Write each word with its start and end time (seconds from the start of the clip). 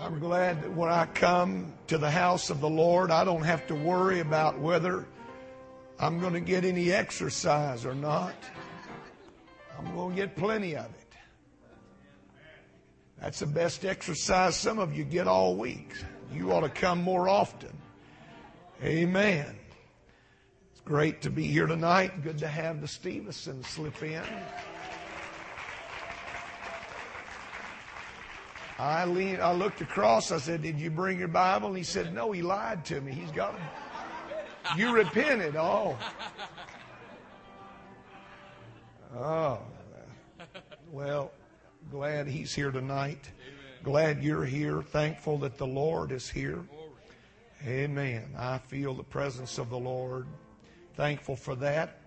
I'm 0.00 0.18
glad 0.18 0.62
that 0.62 0.72
when 0.72 0.90
I 0.90 1.06
come 1.06 1.72
to 1.86 1.96
the 1.96 2.10
house 2.10 2.50
of 2.50 2.60
the 2.60 2.68
Lord, 2.68 3.10
I 3.10 3.24
don't 3.24 3.42
have 3.42 3.66
to 3.68 3.74
worry 3.74 4.20
about 4.20 4.58
whether 4.58 5.06
I'm 5.98 6.20
going 6.20 6.34
to 6.34 6.40
get 6.40 6.64
any 6.64 6.92
exercise 6.92 7.86
or 7.86 7.94
not. 7.94 8.34
I'm 9.78 9.94
going 9.94 10.10
to 10.10 10.16
get 10.16 10.36
plenty 10.36 10.76
of 10.76 10.84
it. 10.84 11.14
That's 13.20 13.38
the 13.38 13.46
best 13.46 13.86
exercise 13.86 14.54
some 14.56 14.78
of 14.78 14.94
you 14.94 15.02
get 15.02 15.26
all 15.26 15.56
week. 15.56 15.94
You 16.32 16.52
ought 16.52 16.60
to 16.60 16.68
come 16.68 17.02
more 17.02 17.28
often. 17.28 17.74
Amen. 18.84 19.56
It's 20.72 20.82
great 20.82 21.22
to 21.22 21.30
be 21.30 21.46
here 21.46 21.66
tonight. 21.66 22.22
Good 22.22 22.38
to 22.38 22.48
have 22.48 22.82
the 22.82 22.88
Stevenson 22.88 23.64
slip 23.64 24.02
in. 24.02 24.22
I 28.78 29.04
leaned, 29.06 29.40
I 29.40 29.52
looked 29.52 29.80
across. 29.80 30.30
I 30.30 30.38
said, 30.38 30.62
"Did 30.62 30.78
you 30.78 30.90
bring 30.90 31.18
your 31.18 31.28
Bible?" 31.28 31.68
And 31.68 31.76
he 31.78 31.82
said, 31.82 32.12
"No, 32.12 32.32
he 32.32 32.42
lied 32.42 32.84
to 32.86 33.00
me. 33.00 33.12
He's 33.12 33.30
got 33.30 33.56
them." 33.56 33.66
You 34.76 34.94
repented. 34.94 35.56
Oh. 35.56 35.96
Oh. 39.16 39.60
Well, 40.90 41.32
glad 41.90 42.26
he's 42.26 42.54
here 42.54 42.70
tonight. 42.70 43.30
Glad 43.82 44.22
you're 44.22 44.44
here. 44.44 44.82
Thankful 44.82 45.38
that 45.38 45.56
the 45.56 45.66
Lord 45.66 46.10
is 46.10 46.28
here. 46.28 46.64
Amen. 47.64 48.24
I 48.36 48.58
feel 48.58 48.94
the 48.94 49.04
presence 49.04 49.58
of 49.58 49.70
the 49.70 49.78
Lord. 49.78 50.26
Thankful 50.94 51.36
for 51.36 51.54
that. 51.56 52.00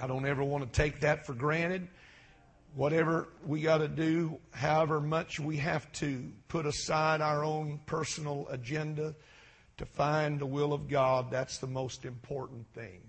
I 0.00 0.06
don't 0.06 0.26
ever 0.26 0.42
want 0.42 0.64
to 0.64 0.70
take 0.70 1.00
that 1.00 1.26
for 1.26 1.34
granted. 1.34 1.88
Whatever 2.74 3.28
we 3.44 3.62
got 3.62 3.78
to 3.78 3.88
do, 3.88 4.38
however 4.52 5.00
much 5.00 5.40
we 5.40 5.56
have 5.56 5.90
to 5.92 6.30
put 6.48 6.66
aside 6.66 7.20
our 7.20 7.44
own 7.44 7.80
personal 7.86 8.46
agenda 8.48 9.14
to 9.78 9.86
find 9.86 10.38
the 10.38 10.46
will 10.46 10.72
of 10.72 10.88
God, 10.88 11.30
that's 11.30 11.58
the 11.58 11.66
most 11.66 12.04
important 12.04 12.66
thing. 12.74 13.00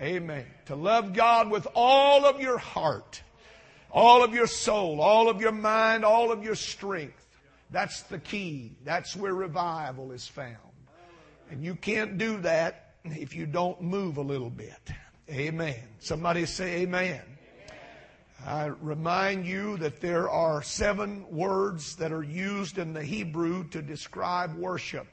Amen. 0.00 0.46
To 0.66 0.76
love 0.76 1.12
God 1.12 1.50
with 1.50 1.66
all 1.74 2.26
of 2.26 2.40
your 2.40 2.58
heart, 2.58 3.22
all 3.90 4.22
of 4.22 4.34
your 4.34 4.46
soul, 4.46 5.00
all 5.00 5.28
of 5.28 5.40
your 5.40 5.52
mind, 5.52 6.04
all 6.04 6.32
of 6.32 6.42
your 6.42 6.54
strength. 6.54 7.26
That's 7.70 8.02
the 8.02 8.18
key. 8.18 8.76
That's 8.84 9.14
where 9.14 9.34
revival 9.34 10.12
is 10.12 10.26
found. 10.26 10.56
And 11.50 11.64
you 11.64 11.74
can't 11.74 12.18
do 12.18 12.38
that 12.40 12.94
if 13.04 13.34
you 13.34 13.46
don't 13.46 13.80
move 13.80 14.16
a 14.16 14.22
little 14.22 14.50
bit. 14.50 14.90
Amen. 15.28 15.76
Somebody 16.00 16.46
say 16.46 16.82
amen. 16.82 17.20
I 18.46 18.66
remind 18.66 19.46
you 19.46 19.76
that 19.78 20.00
there 20.00 20.30
are 20.30 20.62
seven 20.62 21.26
words 21.30 21.96
that 21.96 22.12
are 22.12 22.22
used 22.22 22.78
in 22.78 22.92
the 22.92 23.02
Hebrew 23.02 23.68
to 23.68 23.82
describe 23.82 24.56
worship. 24.56 25.06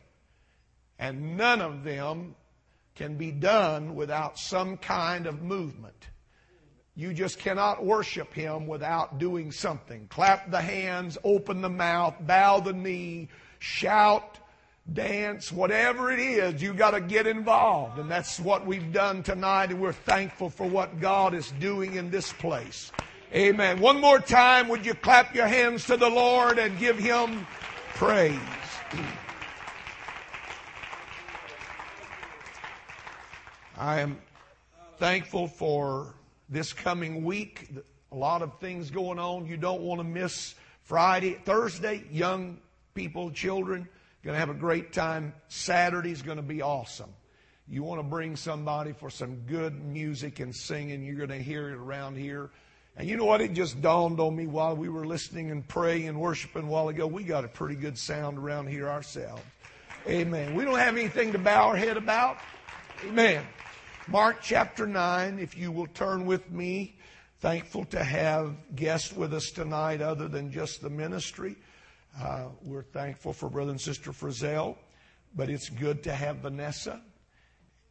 And 0.98 1.38
none 1.38 1.62
of 1.62 1.84
them 1.84 2.36
can 2.96 3.16
be 3.16 3.32
done 3.32 3.96
without 3.96 4.40
some 4.40 4.78
kind 4.78 5.28
of 5.28 5.44
movement. 5.44 6.08
You 6.96 7.14
just 7.14 7.38
cannot 7.38 7.86
worship 7.86 8.34
Him 8.34 8.66
without 8.66 9.20
doing 9.20 9.52
something. 9.52 10.08
Clap 10.08 10.50
the 10.50 10.62
hands, 10.62 11.18
open 11.24 11.62
the 11.62 11.70
mouth, 11.70 12.16
bow 12.22 12.60
the 12.60 12.74
knee, 12.74 13.30
shout, 13.60 14.40
dance, 14.94 15.52
whatever 15.52 16.12
it 16.12 16.20
is, 16.20 16.62
you 16.62 16.74
got 16.74 16.92
to 16.92 17.02
get 17.02 17.28
involved. 17.28 18.00
And 18.00 18.10
that's 18.10 18.40
what 18.40 18.66
we've 18.66 18.92
done 18.92 19.22
tonight, 19.22 19.70
and 19.70 19.82
we're 19.82 19.92
thankful 19.92 20.50
for 20.50 20.68
what 20.68 21.00
God 21.00 21.36
is 21.36 21.52
doing 21.60 21.96
in 21.96 22.10
this 22.10 22.34
place. 22.34 22.92
Amen. 23.34 23.82
One 23.82 24.00
more 24.00 24.20
time, 24.20 24.70
would 24.70 24.86
you 24.86 24.94
clap 24.94 25.36
your 25.36 25.48
hands 25.48 25.86
to 25.88 25.98
the 25.98 26.10
Lord 26.10 26.60
and 26.60 26.80
give 26.80 26.98
Him 26.98 27.46
praise? 27.96 28.40
I 33.78 34.00
am 34.00 34.18
thankful 34.98 35.50
for 35.50 36.16
this 36.48 36.72
coming 36.72 37.26
week. 37.26 37.68
A 38.14 38.16
lot 38.16 38.42
of 38.42 38.60
things 38.62 38.90
going 38.92 39.20
on. 39.20 39.46
You 39.46 39.58
don't 39.58 39.82
want 39.82 40.00
to 40.00 40.06
miss 40.06 40.56
Friday, 40.84 41.34
Thursday. 41.34 42.06
Young 42.10 42.60
people, 42.94 43.30
children, 43.32 43.90
going 44.24 44.36
to 44.36 44.40
have 44.40 44.50
a 44.50 44.54
great 44.54 44.94
time. 44.94 45.34
Saturday's 45.50 46.22
going 46.22 46.38
to 46.38 46.44
be 46.44 46.62
awesome. 46.62 47.14
You 47.68 47.84
want 47.84 48.00
to 48.00 48.08
bring 48.08 48.38
somebody 48.38 48.94
for 48.94 49.10
some 49.10 49.42
good 49.48 49.84
music 49.84 50.40
and 50.40 50.56
singing. 50.56 51.04
You're 51.04 51.28
going 51.28 51.38
to 51.38 51.44
hear 51.44 51.68
it 51.68 51.76
around 51.76 52.16
here. 52.16 52.52
And 52.98 53.08
you 53.08 53.16
know 53.16 53.26
what? 53.26 53.42
It 53.42 53.54
just 53.54 53.80
dawned 53.80 54.20
on 54.20 54.36
me 54.36 54.48
while 54.48 54.76
we 54.76 54.90
were 54.90 55.06
listening 55.06 55.52
and 55.52 55.66
praying 55.68 56.08
and 56.08 56.20
worshiping 56.20 56.64
a 56.64 56.66
while 56.66 56.90
ago. 56.90 57.06
We 57.06 57.24
got 57.24 57.46
a 57.46 57.48
pretty 57.48 57.76
good 57.76 57.96
sound 57.96 58.40
around 58.40 58.68
here 58.68 58.90
ourselves. 58.90 59.44
Amen. 60.08 60.56
We 60.56 60.66
don't 60.66 60.80
have 60.80 60.98
anything 60.98 61.32
to 61.34 61.38
bow 61.38 61.68
our 61.68 61.76
head 61.76 61.96
about. 61.96 62.38
Amen. 63.06 63.46
Mark 64.08 64.38
chapter 64.42 64.88
9, 64.88 65.38
if 65.38 65.56
you 65.56 65.72
will 65.72 65.86
turn 65.88 66.26
with 66.26 66.50
me. 66.50 66.98
Thankful 67.40 67.86
to 67.86 68.04
have 68.04 68.56
guests 68.76 69.14
with 69.14 69.32
us 69.32 69.52
tonight 69.52 70.02
other 70.02 70.28
than 70.28 70.52
just 70.52 70.82
the 70.82 70.90
ministry. 70.90 71.56
Uh, 72.20 72.46
we're 72.64 72.82
thankful 72.82 73.32
for 73.32 73.48
Brother 73.48 73.70
and 73.70 73.82
Sister 73.82 74.12
Frizzell, 74.12 74.76
but 75.36 75.52
it's 75.52 75.70
good 75.70 76.02
to 76.04 76.14
have 76.14 76.38
Vanessa 76.38 77.00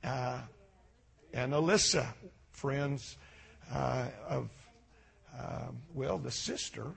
uh, 0.02 0.40
and 1.32 1.52
Alyssa, 1.52 2.06
friends 2.50 3.16
uh, 3.72 4.06
of, 4.28 4.48
um, 5.38 5.78
well, 5.94 6.18
the 6.18 6.30
sister 6.30 6.92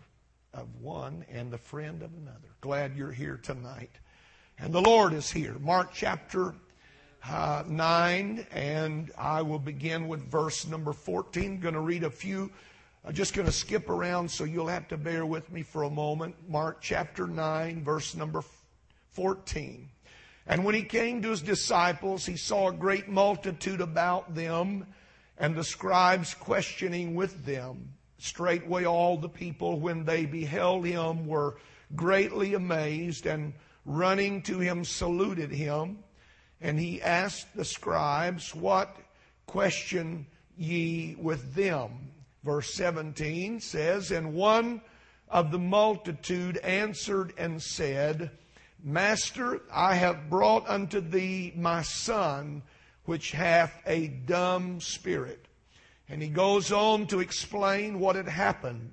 of 0.53 0.67
one 0.81 1.25
and 1.31 1.51
the 1.51 1.57
friend 1.57 2.01
of 2.01 2.11
another. 2.13 2.55
Glad 2.61 2.95
you're 2.95 3.11
here 3.11 3.37
tonight. 3.41 3.91
And 4.57 4.73
the 4.73 4.81
Lord 4.81 5.13
is 5.13 5.31
here. 5.31 5.57
Mark 5.59 5.91
chapter 5.93 6.53
uh, 7.27 7.63
9, 7.67 8.47
and 8.51 9.11
I 9.17 9.41
will 9.41 9.59
begin 9.59 10.07
with 10.07 10.29
verse 10.29 10.67
number 10.67 10.93
14. 10.93 11.59
Going 11.59 11.73
to 11.73 11.79
read 11.79 12.03
a 12.03 12.09
few. 12.09 12.51
I'm 13.05 13.13
just 13.13 13.33
going 13.33 13.45
to 13.45 13.53
skip 13.53 13.89
around, 13.89 14.29
so 14.29 14.43
you'll 14.43 14.67
have 14.67 14.87
to 14.89 14.97
bear 14.97 15.25
with 15.25 15.51
me 15.51 15.63
for 15.63 15.83
a 15.83 15.89
moment. 15.89 16.35
Mark 16.47 16.81
chapter 16.81 17.27
9, 17.27 17.83
verse 17.83 18.15
number 18.15 18.43
14. 19.11 19.89
And 20.47 20.65
when 20.65 20.75
he 20.75 20.83
came 20.83 21.21
to 21.21 21.29
his 21.29 21.41
disciples, 21.41 22.25
he 22.25 22.35
saw 22.35 22.69
a 22.69 22.73
great 22.73 23.07
multitude 23.07 23.81
about 23.81 24.35
them, 24.35 24.87
and 25.37 25.55
the 25.55 25.63
scribes 25.63 26.33
questioning 26.33 27.15
with 27.15 27.45
them. 27.45 27.93
Straightway 28.19 28.85
all 28.85 29.17
the 29.17 29.29
people, 29.29 29.79
when 29.79 30.03
they 30.03 30.25
beheld 30.25 30.85
him, 30.85 31.25
were 31.25 31.57
greatly 31.95 32.53
amazed, 32.53 33.25
and 33.25 33.53
running 33.85 34.41
to 34.43 34.59
him 34.59 34.83
saluted 34.83 35.51
him. 35.51 35.99
And 36.61 36.77
he 36.79 37.01
asked 37.01 37.55
the 37.55 37.65
scribes, 37.65 38.53
What 38.53 38.95
question 39.47 40.27
ye 40.57 41.15
with 41.15 41.53
them? 41.53 42.11
Verse 42.43 42.73
17 42.73 43.61
says, 43.61 44.11
And 44.11 44.33
one 44.33 44.81
of 45.29 45.51
the 45.51 45.59
multitude 45.59 46.57
answered 46.57 47.33
and 47.37 47.61
said, 47.61 48.31
Master, 48.83 49.61
I 49.71 49.95
have 49.95 50.29
brought 50.29 50.67
unto 50.67 51.01
thee 51.01 51.53
my 51.55 51.81
son, 51.81 52.63
which 53.05 53.31
hath 53.31 53.81
a 53.85 54.07
dumb 54.07 54.79
spirit. 54.79 55.45
And 56.09 56.21
he 56.21 56.29
goes 56.29 56.71
on 56.71 57.07
to 57.07 57.19
explain 57.19 57.99
what 57.99 58.15
had 58.15 58.27
happened. 58.27 58.91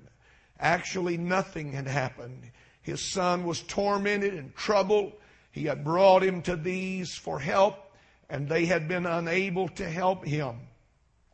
Actually, 0.59 1.17
nothing 1.17 1.71
had 1.73 1.87
happened. 1.87 2.51
His 2.81 3.01
son 3.01 3.45
was 3.45 3.61
tormented 3.63 4.33
and 4.33 4.55
troubled 4.55 5.13
he 5.57 5.65
had 5.65 5.83
brought 5.83 6.23
him 6.23 6.43
to 6.43 6.55
these 6.55 7.15
for 7.15 7.39
help, 7.39 7.91
and 8.29 8.47
they 8.47 8.67
had 8.67 8.87
been 8.87 9.07
unable 9.07 9.67
to 9.69 9.89
help 9.89 10.23
him. 10.23 10.55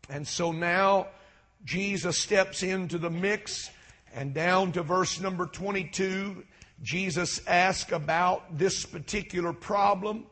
And 0.10 0.26
so 0.26 0.54
now 0.54 1.08
Jesus 1.66 2.18
steps 2.20 2.64
into 2.64 2.98
the 2.98 3.10
mix, 3.10 3.70
and 4.14 4.34
down 4.34 4.72
to 4.74 4.82
verse 4.82 5.20
number 5.20 5.46
22, 5.46 6.42
Jesus 6.82 7.46
asks 7.48 7.92
about 7.92 8.58
this 8.58 8.86
particular 8.86 9.52
problem. 9.52 10.26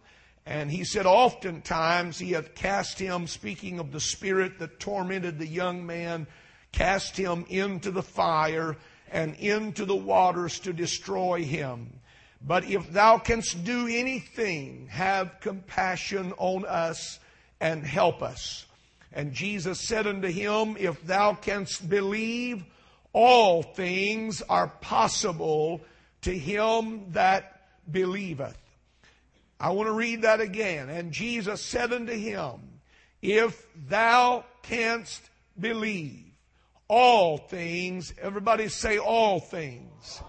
And 0.46 0.72
he 0.72 0.84
said, 0.84 1.06
Oftentimes 1.06 2.18
he 2.18 2.32
hath 2.32 2.56
cast 2.56 2.98
him, 2.98 3.28
speaking 3.28 3.80
of 3.80 3.92
the 3.92 4.00
spirit 4.00 4.60
that 4.60 4.80
tormented 4.80 5.38
the 5.38 5.48
young 5.48 5.86
man, 5.86 6.28
cast 6.72 7.16
him 7.16 7.46
into 7.50 7.92
the 7.92 8.04
fire 8.04 8.76
and 9.12 9.36
into 9.36 9.86
the 9.86 9.96
waters 9.96 10.60
to 10.62 10.74
destroy 10.74 11.44
him. 11.44 12.00
But 12.46 12.66
if 12.66 12.92
thou 12.92 13.20
canst 13.20 13.64
do 13.64 13.88
anything, 13.88 14.88
have 14.90 15.40
compassion 15.42 16.34
on 16.38 16.66
us 16.66 17.20
and 17.60 17.86
help 17.86 18.24
us. 18.24 18.66
And 19.14 19.34
Jesus 19.34 19.80
said 19.80 20.08
unto 20.08 20.30
him, 20.30 20.76
If 20.80 21.06
thou 21.06 21.34
canst 21.34 21.88
believe, 21.88 22.64
all 23.14 23.62
things 23.62 24.42
are 24.42 24.68
possible 24.68 25.82
to 26.22 26.38
him 26.38 27.12
that 27.12 27.62
believeth. 27.92 28.58
I 29.62 29.70
want 29.70 29.88
to 29.88 29.94
read 29.94 30.24
that 30.24 30.42
again. 30.42 30.90
And 30.90 31.12
Jesus 31.12 31.62
said 31.62 31.94
unto 31.94 32.14
him, 32.14 32.82
If 33.22 33.68
thou 33.88 34.44
canst 34.64 35.22
believe, 35.60 36.26
all 36.88 37.38
things, 37.38 38.12
everybody 38.20 38.68
say 38.68 38.98
all 38.98 39.40
things 39.40 40.22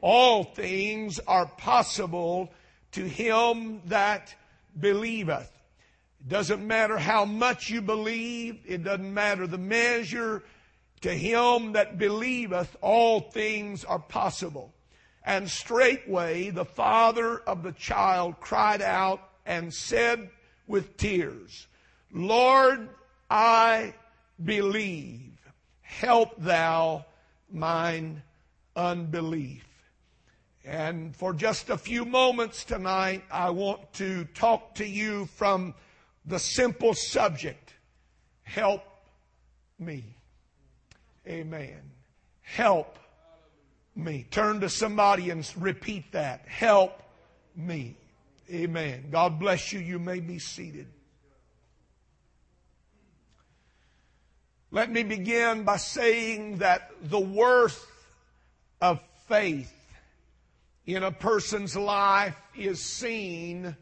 All 0.00 0.44
things 0.44 1.18
are 1.26 1.46
possible 1.46 2.52
to 2.92 3.02
him 3.02 3.82
that 3.86 4.32
believeth. 4.78 5.50
It 6.20 6.28
doesn't 6.28 6.64
matter 6.64 6.96
how 6.96 7.24
much 7.24 7.68
you 7.68 7.82
believe, 7.82 8.60
it 8.64 8.84
doesn't 8.84 9.12
matter 9.12 9.48
the 9.48 9.58
measure. 9.58 10.44
To 11.00 11.12
him 11.12 11.72
that 11.72 11.98
believeth, 11.98 12.76
all 12.80 13.20
things 13.20 13.84
are 13.84 13.98
possible. 13.98 14.75
And 15.26 15.50
straightway 15.50 16.50
the 16.50 16.64
father 16.64 17.38
of 17.40 17.64
the 17.64 17.72
child 17.72 18.40
cried 18.40 18.80
out 18.80 19.20
and 19.44 19.74
said 19.74 20.30
with 20.68 20.96
tears, 20.96 21.66
Lord, 22.12 22.88
I 23.28 23.94
believe. 24.42 25.32
Help 25.80 26.36
thou 26.38 27.04
mine 27.50 28.22
unbelief. 28.74 29.64
And 30.64 31.14
for 31.14 31.32
just 31.32 31.70
a 31.70 31.78
few 31.78 32.04
moments 32.04 32.64
tonight, 32.64 33.22
I 33.30 33.50
want 33.50 33.92
to 33.94 34.24
talk 34.26 34.74
to 34.76 34.86
you 34.86 35.26
from 35.26 35.74
the 36.24 36.38
simple 36.38 36.94
subject 36.94 37.74
help 38.42 38.82
me. 39.78 40.04
Amen. 41.26 41.80
Help 42.42 42.98
me. 43.96 44.26
Turn 44.30 44.60
to 44.60 44.68
somebody 44.68 45.30
and 45.30 45.50
repeat 45.56 46.12
that. 46.12 46.46
Help 46.46 47.02
me. 47.54 47.96
Amen. 48.50 49.08
God 49.10 49.40
bless 49.40 49.72
you. 49.72 49.80
You 49.80 49.98
may 49.98 50.20
be 50.20 50.38
seated. 50.38 50.86
Let 54.70 54.90
me 54.90 55.02
begin 55.04 55.62
by 55.64 55.78
saying 55.78 56.58
that 56.58 56.90
the 57.02 57.20
worth 57.20 57.90
of 58.80 59.00
faith 59.28 59.72
in 60.84 61.02
a 61.02 61.10
person's 61.10 61.76
life 61.76 62.36
is 62.54 62.80
seen 62.80 63.76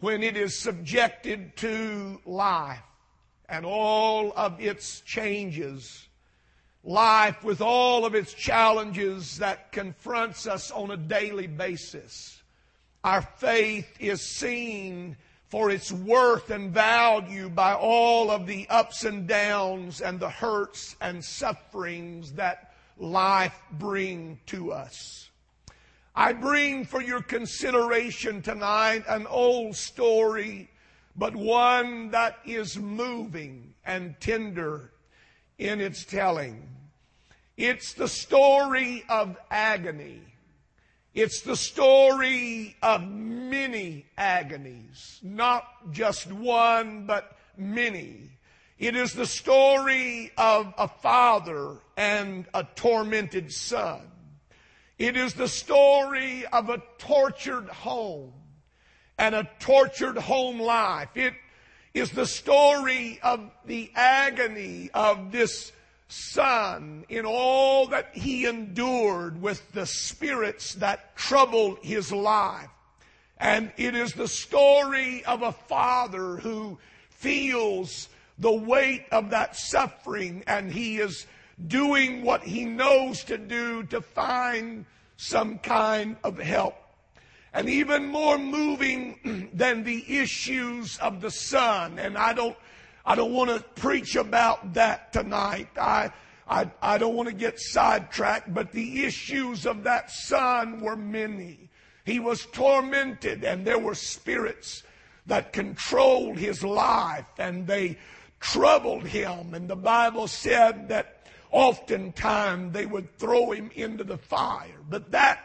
when 0.00 0.22
it 0.22 0.36
is 0.36 0.58
subjected 0.58 1.56
to 1.56 2.20
life 2.26 2.82
and 3.48 3.64
all 3.64 4.32
of 4.36 4.60
its 4.60 5.00
changes. 5.00 6.05
Life 6.86 7.42
with 7.42 7.60
all 7.60 8.06
of 8.06 8.14
its 8.14 8.32
challenges 8.32 9.38
that 9.38 9.72
confronts 9.72 10.46
us 10.46 10.70
on 10.70 10.92
a 10.92 10.96
daily 10.96 11.48
basis. 11.48 12.40
Our 13.02 13.22
faith 13.22 13.88
is 13.98 14.22
seen 14.22 15.16
for 15.48 15.68
its 15.68 15.90
worth 15.90 16.50
and 16.50 16.72
value 16.72 17.48
by 17.48 17.74
all 17.74 18.30
of 18.30 18.46
the 18.46 18.68
ups 18.68 19.02
and 19.02 19.26
downs 19.26 20.00
and 20.00 20.20
the 20.20 20.30
hurts 20.30 20.94
and 21.00 21.24
sufferings 21.24 22.34
that 22.34 22.72
life 22.96 23.60
bring 23.72 24.38
to 24.46 24.70
us. 24.70 25.28
I 26.14 26.34
bring 26.34 26.84
for 26.84 27.02
your 27.02 27.20
consideration 27.20 28.42
tonight 28.42 29.02
an 29.08 29.26
old 29.26 29.74
story, 29.74 30.70
but 31.16 31.34
one 31.34 32.12
that 32.12 32.38
is 32.44 32.78
moving 32.78 33.74
and 33.84 34.14
tender 34.20 34.92
in 35.58 35.80
its 35.80 36.04
telling. 36.04 36.68
It's 37.56 37.94
the 37.94 38.08
story 38.08 39.04
of 39.08 39.36
agony. 39.50 40.22
It's 41.14 41.40
the 41.40 41.56
story 41.56 42.76
of 42.82 43.08
many 43.08 44.04
agonies, 44.18 45.18
not 45.22 45.64
just 45.90 46.30
one, 46.30 47.06
but 47.06 47.38
many. 47.56 48.30
It 48.78 48.94
is 48.94 49.14
the 49.14 49.24
story 49.24 50.30
of 50.36 50.74
a 50.76 50.86
father 50.86 51.76
and 51.96 52.44
a 52.52 52.64
tormented 52.74 53.50
son. 53.50 54.02
It 54.98 55.16
is 55.16 55.32
the 55.32 55.48
story 55.48 56.44
of 56.46 56.68
a 56.68 56.82
tortured 56.98 57.68
home 57.68 58.34
and 59.16 59.34
a 59.34 59.48
tortured 59.58 60.18
home 60.18 60.60
life. 60.60 61.08
It 61.14 61.32
is 61.96 62.10
the 62.10 62.26
story 62.26 63.18
of 63.22 63.40
the 63.64 63.90
agony 63.94 64.90
of 64.92 65.32
this 65.32 65.72
son 66.08 67.06
in 67.08 67.24
all 67.24 67.86
that 67.86 68.10
he 68.12 68.44
endured 68.44 69.40
with 69.40 69.72
the 69.72 69.86
spirits 69.86 70.74
that 70.74 71.16
troubled 71.16 71.78
his 71.80 72.12
life. 72.12 72.68
And 73.38 73.72
it 73.78 73.96
is 73.96 74.12
the 74.12 74.28
story 74.28 75.24
of 75.24 75.40
a 75.40 75.52
father 75.52 76.36
who 76.36 76.78
feels 77.08 78.10
the 78.38 78.52
weight 78.52 79.06
of 79.10 79.30
that 79.30 79.56
suffering 79.56 80.44
and 80.46 80.70
he 80.70 80.98
is 80.98 81.26
doing 81.66 82.22
what 82.22 82.42
he 82.42 82.66
knows 82.66 83.24
to 83.24 83.38
do 83.38 83.84
to 83.84 84.02
find 84.02 84.84
some 85.16 85.58
kind 85.60 86.16
of 86.22 86.38
help. 86.38 86.76
And 87.52 87.68
even 87.68 88.06
more 88.06 88.38
moving 88.38 89.50
than 89.54 89.84
the 89.84 90.20
issues 90.20 90.98
of 90.98 91.20
the 91.20 91.30
son, 91.30 91.98
and 91.98 92.18
I 92.18 92.32
don't, 92.32 92.56
I 93.04 93.14
don't 93.14 93.32
want 93.32 93.50
to 93.50 93.60
preach 93.80 94.16
about 94.16 94.74
that 94.74 95.12
tonight. 95.12 95.68
I, 95.80 96.12
I, 96.48 96.70
I 96.80 96.98
don't 96.98 97.14
want 97.14 97.28
to 97.28 97.34
get 97.34 97.58
sidetracked, 97.58 98.52
but 98.52 98.72
the 98.72 99.04
issues 99.04 99.66
of 99.66 99.84
that 99.84 100.10
son 100.10 100.80
were 100.80 100.96
many. 100.96 101.70
He 102.04 102.20
was 102.20 102.46
tormented 102.46 103.42
and 103.42 103.66
there 103.66 103.80
were 103.80 103.96
spirits 103.96 104.84
that 105.26 105.52
controlled 105.52 106.38
his 106.38 106.62
life 106.62 107.26
and 107.38 107.66
they 107.66 107.98
troubled 108.38 109.06
him. 109.06 109.54
And 109.54 109.68
the 109.68 109.76
Bible 109.76 110.28
said 110.28 110.88
that 110.88 111.26
oftentimes 111.50 112.72
they 112.72 112.86
would 112.86 113.18
throw 113.18 113.50
him 113.50 113.70
into 113.74 114.04
the 114.04 114.18
fire. 114.18 114.78
But 114.88 115.10
that, 115.10 115.40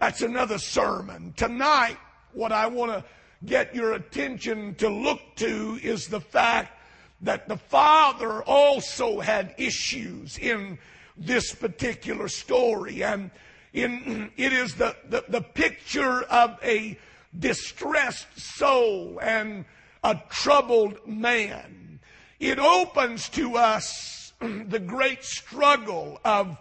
that's 0.00 0.22
another 0.22 0.58
sermon. 0.58 1.34
Tonight, 1.36 1.96
what 2.32 2.52
I 2.52 2.66
want 2.66 2.92
to 2.92 3.04
get 3.44 3.74
your 3.74 3.94
attention 3.94 4.74
to 4.76 4.88
look 4.88 5.20
to 5.36 5.78
is 5.82 6.06
the 6.06 6.20
fact 6.20 6.78
that 7.22 7.48
the 7.48 7.56
father 7.56 8.42
also 8.44 9.20
had 9.20 9.54
issues 9.58 10.38
in 10.38 10.78
this 11.16 11.52
particular 11.52 12.28
story. 12.28 13.02
And 13.02 13.30
in, 13.72 14.30
it 14.36 14.52
is 14.52 14.74
the, 14.76 14.96
the, 15.08 15.24
the 15.28 15.40
picture 15.40 16.22
of 16.22 16.58
a 16.62 16.96
distressed 17.36 18.38
soul 18.38 19.18
and 19.20 19.64
a 20.04 20.20
troubled 20.30 21.06
man. 21.06 21.98
It 22.38 22.60
opens 22.60 23.28
to 23.30 23.56
us 23.56 24.32
the 24.40 24.78
great 24.78 25.24
struggle 25.24 26.20
of 26.24 26.56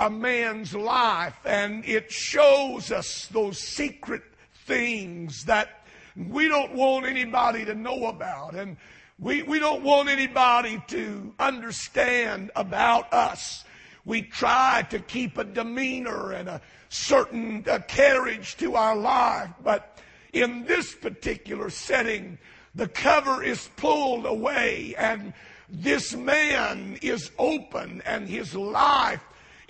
a 0.00 0.08
man's 0.08 0.74
life 0.74 1.36
and 1.44 1.84
it 1.84 2.10
shows 2.10 2.90
us 2.90 3.26
those 3.26 3.58
secret 3.58 4.22
things 4.64 5.44
that 5.44 5.84
we 6.16 6.48
don't 6.48 6.74
want 6.74 7.04
anybody 7.04 7.66
to 7.66 7.74
know 7.74 8.06
about 8.06 8.54
and 8.54 8.78
we, 9.18 9.42
we 9.42 9.58
don't 9.58 9.82
want 9.82 10.08
anybody 10.08 10.82
to 10.88 11.34
understand 11.38 12.50
about 12.56 13.12
us. 13.12 13.64
We 14.06 14.22
try 14.22 14.86
to 14.88 14.98
keep 14.98 15.36
a 15.36 15.44
demeanor 15.44 16.32
and 16.32 16.48
a 16.48 16.62
certain 16.88 17.62
uh, 17.68 17.80
carriage 17.86 18.56
to 18.56 18.76
our 18.76 18.96
life, 18.96 19.50
but 19.62 19.98
in 20.32 20.64
this 20.64 20.94
particular 20.94 21.68
setting, 21.68 22.38
the 22.74 22.88
cover 22.88 23.42
is 23.42 23.68
pulled 23.76 24.24
away 24.24 24.94
and 24.96 25.34
this 25.68 26.14
man 26.14 26.98
is 27.02 27.30
open 27.38 28.00
and 28.06 28.26
his 28.26 28.54
life 28.54 29.20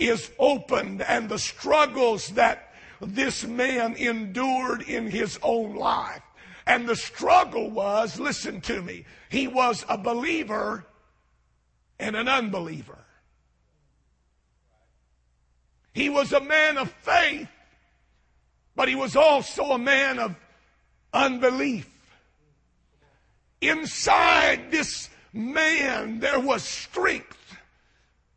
is 0.01 0.31
opened 0.39 1.03
and 1.03 1.29
the 1.29 1.39
struggles 1.39 2.29
that 2.29 2.73
this 3.01 3.45
man 3.45 3.95
endured 3.95 4.83
in 4.83 5.11
his 5.11 5.39
own 5.43 5.75
life. 5.77 6.23
And 6.67 6.89
the 6.89 6.97
struggle 6.97 7.71
was, 7.71 8.19
listen 8.21 8.61
to 8.63 8.81
me, 8.83 9.05
he 9.29 9.49
was 9.49 9.85
a 9.89 9.99
believer 9.99 10.87
and 11.99 12.17
an 12.17 12.29
unbeliever. 12.29 12.99
He 15.93 16.09
was 16.09 16.33
a 16.33 16.41
man 16.41 16.79
of 16.79 16.91
faith, 16.91 17.49
but 18.77 18.89
he 18.89 18.95
was 18.95 19.17
also 19.17 19.73
a 19.73 19.79
man 19.79 20.19
of 20.19 20.37
unbelief. 21.13 21.89
Inside 23.61 24.71
this 24.71 25.11
man, 25.33 26.21
there 26.21 26.41
was 26.41 26.63
strength, 26.63 27.37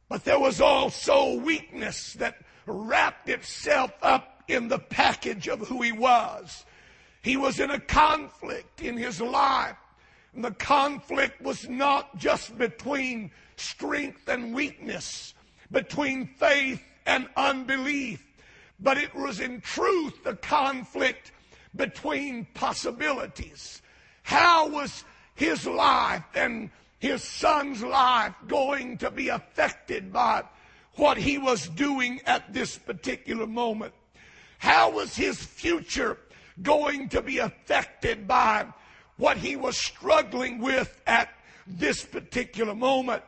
but 0.09 0.23
there 0.23 0.39
was 0.39 0.61
also 0.61 1.35
weakness 1.35 2.13
that 2.13 2.35
wrapped 2.65 3.29
itself 3.29 3.91
up 4.01 4.43
in 4.47 4.67
the 4.67 4.79
package 4.79 5.47
of 5.47 5.67
who 5.67 5.81
he 5.81 5.91
was. 5.91 6.65
He 7.21 7.37
was 7.37 7.59
in 7.59 7.71
a 7.71 7.79
conflict 7.79 8.81
in 8.81 8.97
his 8.97 9.21
life. 9.21 9.77
And 10.35 10.43
the 10.43 10.51
conflict 10.51 11.41
was 11.41 11.69
not 11.69 12.17
just 12.17 12.57
between 12.57 13.31
strength 13.55 14.27
and 14.27 14.53
weakness, 14.53 15.33
between 15.71 16.27
faith 16.27 16.81
and 17.05 17.29
unbelief, 17.37 18.25
but 18.79 18.97
it 18.97 19.13
was 19.13 19.39
in 19.39 19.61
truth 19.61 20.23
the 20.23 20.35
conflict 20.35 21.31
between 21.75 22.45
possibilities. 22.53 23.81
How 24.23 24.69
was 24.69 25.03
his 25.35 25.65
life 25.65 26.23
and 26.35 26.69
his 27.03 27.21
son's 27.21 27.83
life 27.83 28.33
going 28.47 28.97
to 28.97 29.11
be 29.11 29.27
affected 29.27 30.13
by 30.13 30.41
what 30.95 31.17
he 31.17 31.37
was 31.37 31.67
doing 31.67 32.21
at 32.25 32.53
this 32.53 32.77
particular 32.77 33.45
moment. 33.45 33.93
How 34.57 34.89
was 34.89 35.13
his 35.13 35.37
future 35.37 36.17
going 36.61 37.09
to 37.09 37.21
be 37.21 37.39
affected 37.39 38.25
by 38.25 38.67
what 39.17 39.35
he 39.35 39.57
was 39.57 39.75
struggling 39.75 40.59
with 40.59 41.01
at 41.05 41.27
this 41.67 42.05
particular 42.05 42.73
moment? 42.73 43.23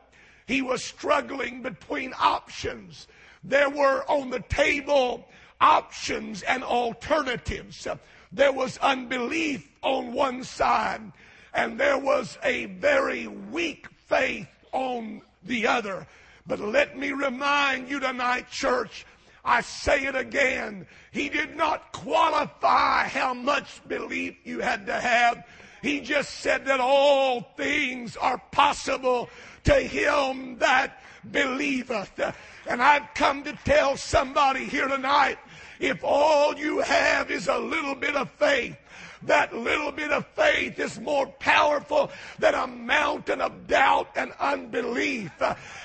He 0.47 0.61
was 0.61 0.81
struggling 0.81 1.61
between 1.61 2.13
options. 2.17 3.07
There 3.43 3.69
were 3.69 4.09
on 4.09 4.29
the 4.29 4.39
table 4.47 5.27
options 5.59 6.43
and 6.43 6.63
alternatives. 6.63 7.85
There 8.31 8.53
was 8.53 8.77
unbelief 8.77 9.69
on 9.81 10.13
one 10.13 10.45
side, 10.45 11.11
and 11.55 11.79
there 11.79 11.97
was 11.97 12.37
a 12.43 12.65
very 12.65 13.27
weak 13.27 13.87
faith 14.07 14.47
on 14.73 15.21
the 15.43 15.65
other. 15.65 16.05
But 16.45 16.59
let 16.59 16.97
me 16.97 17.11
remind 17.13 17.89
you 17.89 17.99
tonight, 17.99 18.51
church, 18.51 19.05
I 19.43 19.61
say 19.61 20.05
it 20.05 20.15
again. 20.15 20.85
He 21.11 21.29
did 21.29 21.55
not 21.55 21.93
qualify 21.93 23.07
how 23.07 23.33
much 23.33 23.81
belief 23.87 24.35
you 24.43 24.59
had 24.59 24.85
to 24.87 24.99
have. 24.99 25.45
He 25.81 26.01
just 26.01 26.39
said 26.41 26.65
that 26.65 26.79
all 26.79 27.41
things 27.55 28.17
are 28.17 28.41
possible 28.51 29.29
to 29.63 29.75
him 29.75 30.57
that 30.57 31.01
believeth. 31.31 32.19
And 32.67 32.81
I've 32.81 33.13
come 33.13 33.43
to 33.43 33.57
tell 33.63 33.95
somebody 33.95 34.65
here 34.65 34.87
tonight, 34.87 35.37
if 35.79 36.03
all 36.03 36.55
you 36.57 36.79
have 36.79 37.31
is 37.31 37.47
a 37.47 37.57
little 37.57 37.95
bit 37.95 38.15
of 38.15 38.29
faith, 38.31 38.75
that 39.23 39.55
little 39.55 39.91
bit 39.91 40.11
of 40.11 40.25
faith 40.27 40.79
is 40.79 40.99
more 40.99 41.27
powerful 41.27 42.11
than 42.39 42.53
a 42.53 42.67
mountain 42.67 43.41
of 43.41 43.67
doubt 43.67 44.09
and 44.15 44.31
unbelief. 44.39 45.31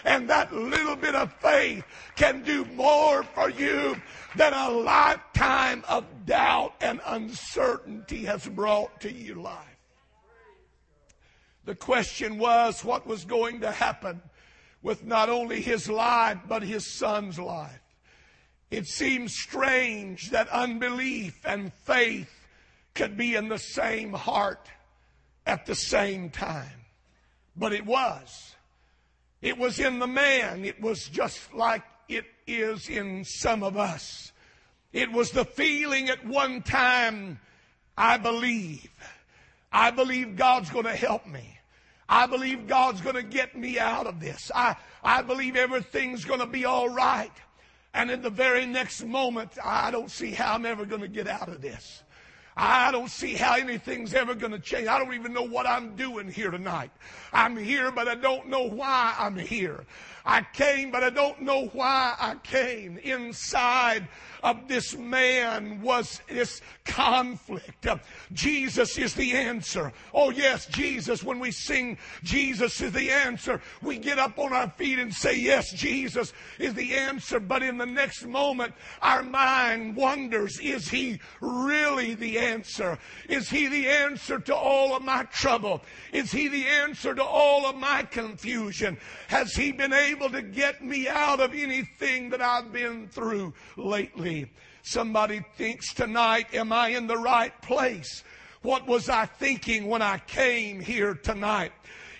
And 0.05 0.29
that 0.31 0.53
little 0.53 0.97
bit 0.97 1.15
of 1.15 1.33
faith 1.35 1.85
can 2.17 2.43
do 2.43 2.65
more 2.67 3.23
for 3.23 3.51
you 3.51 3.97
than 4.37 4.53
a 4.53 4.71
lifetime 4.71 5.85
of 5.89 6.05
doubt 6.27 6.75
and 6.81 7.01
uncertainty 7.07 8.25
has 8.25 8.47
brought 8.47 9.01
to 9.01 9.13
your 9.13 9.37
life. 9.37 9.67
The 11.65 11.75
question 11.75 12.39
was 12.39 12.85
what 12.85 13.07
was 13.07 13.25
going 13.25 13.61
to 13.61 13.71
happen 13.71 14.23
with 14.83 15.05
not 15.05 15.29
only 15.29 15.61
his 15.61 15.89
life, 15.89 16.39
but 16.49 16.63
his 16.63 16.87
son's 16.87 17.39
life. 17.39 17.81
It 18.71 18.87
seems 18.87 19.35
strange 19.35 20.31
that 20.31 20.49
unbelief 20.49 21.45
and 21.45 21.73
faith 21.73 22.39
could 22.94 23.16
be 23.16 23.35
in 23.35 23.49
the 23.49 23.59
same 23.59 24.12
heart 24.12 24.68
at 25.47 25.66
the 25.66 25.75
same 25.75 26.30
time. 26.30 26.85
But 27.56 27.73
it 27.73 27.85
was. 27.85 28.54
It 29.42 29.59
was 29.59 29.78
in 29.78 29.99
the 29.99 30.06
man. 30.06 30.64
It 30.64 30.80
was 30.80 31.09
just 31.09 31.52
like 31.54 31.82
it 32.09 32.25
is 32.47 32.88
in 32.88 33.25
some 33.25 33.62
of 33.62 33.76
us. 33.76 34.32
It 34.92 35.11
was 35.12 35.30
the 35.30 35.44
feeling 35.44 36.09
at 36.09 36.26
one 36.26 36.62
time, 36.62 37.40
I 37.97 38.18
believe. 38.18 38.90
I 39.73 39.90
believe 39.90 40.37
God's 40.37 40.70
going 40.70 40.85
to 40.85 40.97
help 40.97 41.26
me. 41.26 41.59
I 42.09 42.26
believe 42.26 42.66
God's 42.66 43.00
going 43.00 43.14
to 43.14 43.23
get 43.23 43.56
me 43.56 43.78
out 43.78 44.09
of 44.09 44.18
this. 44.18 44.50
I, 44.52 44.76
I 45.02 45.23
believe 45.23 45.54
everything's 45.54 46.25
going 46.25 46.40
to 46.40 46.47
be 46.47 46.64
all 46.64 46.88
right. 46.88 47.30
And 47.94 48.11
in 48.11 48.20
the 48.20 48.30
very 48.30 48.66
next 48.66 49.04
moment, 49.04 49.52
I 49.64 49.92
don't 49.92 50.11
see 50.11 50.32
how 50.32 50.54
I'm 50.54 50.66
ever 50.66 50.85
going 50.85 51.02
to 51.02 51.09
get 51.09 51.28
out 51.28 51.49
of 51.49 51.61
this. 51.61 52.02
I 52.57 52.90
don't 52.90 53.11
see 53.11 53.35
how 53.35 53.54
anything's 53.54 54.12
ever 54.12 54.35
going 54.35 54.52
to 54.52 54.59
change. 54.59 54.88
I 54.88 54.99
don't 54.99 55.14
even 55.14 55.33
know 55.33 55.47
what 55.47 55.66
I'm 55.66 55.97
doing 55.97 56.30
here 56.30 56.50
tonight. 56.50 56.90
I'm 57.33 57.57
here, 57.57 57.90
but 57.90 58.09
I 58.09 58.16
don't 58.16 58.49
know 58.49 58.69
why 58.69 59.14
I'm 59.19 59.37
here. 59.37 59.85
I 60.25 60.42
came, 60.52 60.90
but 60.90 61.02
I 61.02 61.11
don't 61.11 61.40
know 61.42 61.66
why 61.73 62.14
I 62.19 62.35
came. 62.42 62.99
Inside 62.99 64.09
of 64.42 64.69
this 64.69 64.97
man 64.97 65.80
was 65.83 66.21
this 66.28 66.61
conflict. 66.85 67.87
Jesus 68.33 68.99
is 68.99 69.14
the 69.14 69.33
answer. 69.33 69.92
Oh, 70.12 70.30
yes, 70.30 70.66
Jesus. 70.66 71.23
When 71.23 71.40
we 71.40 71.50
sing 71.50 71.99
Jesus 72.23 72.80
is 72.80 72.92
the 72.92 73.11
answer, 73.11 73.61
we 73.83 73.99
get 73.99 74.19
up 74.19 74.38
on 74.38 74.52
our 74.52 74.71
feet 74.71 74.99
and 74.99 75.12
say, 75.12 75.38
Yes, 75.38 75.73
Jesus 75.73 76.33
is 76.59 76.75
the 76.75 76.95
answer. 76.95 77.40
But 77.40 77.62
in 77.62 77.78
the 77.78 77.87
next 77.87 78.26
moment, 78.26 78.75
our 79.02 79.23
mind 79.23 79.97
wonders, 79.97 80.59
Is 80.61 80.88
he 80.88 81.21
really 81.40 82.14
the 82.14 82.38
answer? 82.40 82.99
Is 83.28 83.49
he 83.49 83.68
the 83.68 83.88
answer 83.88 84.38
to 84.38 84.54
all 84.54 84.97
of 84.97 85.02
my 85.02 85.25
trouble? 85.25 85.82
Is 86.12 86.32
he 86.32 86.49
the 86.49 86.66
answer 86.66 87.14
to 87.14 87.23
all 87.23 87.66
of 87.66 87.76
my 87.76 88.02
confusion? 88.02 88.99
Has 89.28 89.52
he 89.52 89.73
been 89.73 89.92
able 89.92 90.30
to 90.30 90.42
get 90.42 90.82
me 90.82 91.09
out 91.09 91.40
of 91.40 91.54
anything 91.54 92.30
that 92.30 92.40
I've 92.40 92.73
been 92.73 93.09
through 93.09 93.54
lately? 93.76 94.50
Somebody 94.82 95.44
thinks 95.56 95.92
tonight, 95.92 96.54
am 96.54 96.73
I 96.73 96.88
in 96.88 97.06
the 97.06 97.18
right 97.18 97.61
place? 97.62 98.25
What 98.62 98.87
was 98.87 99.09
I 99.09 99.26
thinking 99.26 99.87
when 99.87 100.02
I 100.02 100.18
came 100.18 100.80
here 100.80 101.14
tonight? 101.14 101.73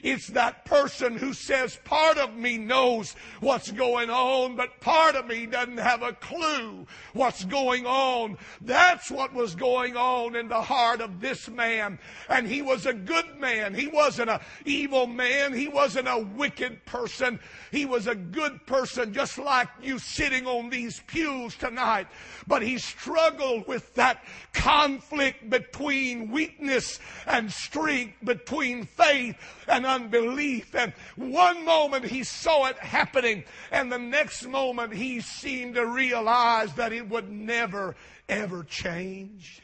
It's 0.02 0.28
that 0.28 0.64
person 0.64 1.16
who 1.16 1.33
says, 1.33 1.78
part 1.85 2.19
of 2.19 2.35
me 2.35 2.59
knows 2.59 3.14
what's 3.40 3.71
going 3.71 4.11
on, 4.11 4.57
but 4.57 4.80
part 4.80 5.14
of 5.14 5.26
me 5.26 5.47
doesn't 5.47 5.78
have 5.78 6.02
a 6.02 6.12
clue 6.12 6.87
what's 7.12 7.45
going 7.45 7.87
on. 7.87 8.38
That's 8.61 9.11
what 9.11 9.35
was 9.35 9.54
going 9.54 9.97
on 9.97 10.37
in 10.37 10.49
the 10.49 10.62
heart 10.62 11.00
of 11.00 11.21
this 11.21 11.49
man. 11.49 11.99
And 12.28 12.47
he 12.47 12.62
was 12.62 12.87
a 12.87 12.95
good 12.95 13.38
man. 13.38 13.75
He 13.75 13.88
wasn't 13.88 14.30
an 14.30 14.40
evil 14.64 15.07
man. 15.07 15.52
He 15.52 15.69
wasn't 15.69 16.09
a 16.09 16.19
wicked 16.19 16.85
person. 16.87 17.40
He 17.71 17.87
was 17.87 18.07
a 18.07 18.14
good 18.14 18.66
person, 18.66 19.12
just 19.12 19.38
like 19.38 19.69
you 19.83 19.99
sitting 19.99 20.47
on 20.47 20.71
these 20.71 21.00
pews 21.07 21.54
tonight. 21.57 22.07
But 22.47 22.62
he 22.62 22.78
struggled 22.78 23.66
with 23.66 23.95
that 23.95 24.25
conflict 24.52 25.50
between 25.50 26.30
weakness 26.30 26.99
and 27.26 27.52
strength, 27.52 28.14
between 28.25 28.85
faith 28.85 29.37
and 29.69 29.87
unbelief. 29.90 30.75
And 30.75 30.92
one 31.16 31.64
moment 31.64 32.04
he 32.04 32.25
saw 32.25 32.66
it 32.66 32.78
happening, 32.78 33.44
and 33.70 33.90
the 33.90 33.99
next 33.99 34.47
moment 34.47 34.94
he 34.94 35.20
seemed 35.20 35.75
to 35.75 35.87
realize 35.87 36.73
that 36.75 36.92
it 36.92 37.09
would 37.09 37.30
never, 37.30 37.97
ever 38.28 38.64
change. 38.64 39.62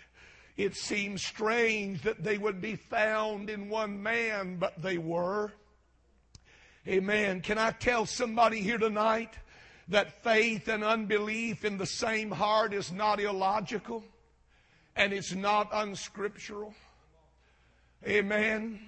It 0.57 0.75
seems 0.75 1.25
strange 1.25 2.03
that 2.03 2.23
they 2.23 2.39
would 2.39 2.61
be 2.61 2.77
found 2.77 3.51
in 3.51 3.69
one 3.69 4.03
man, 4.03 4.57
but 4.57 4.81
they 4.81 4.99
were. 4.99 5.53
Amen. 6.89 7.41
Can 7.41 7.59
I 7.59 7.73
tell 7.73 8.07
somebody 8.07 8.63
here 8.63 8.79
tonight 8.79 9.35
that 9.89 10.23
faith 10.23 10.69
and 10.69 10.83
unbelief 10.83 11.65
in 11.65 11.79
the 11.79 11.87
same 11.87 12.31
heart 12.31 12.73
is 12.73 12.93
not 12.93 13.21
illogical 13.21 14.05
and 14.95 15.13
it's 15.13 15.35
not 15.35 15.69
unscriptural? 15.73 16.75
Amen. 18.07 18.81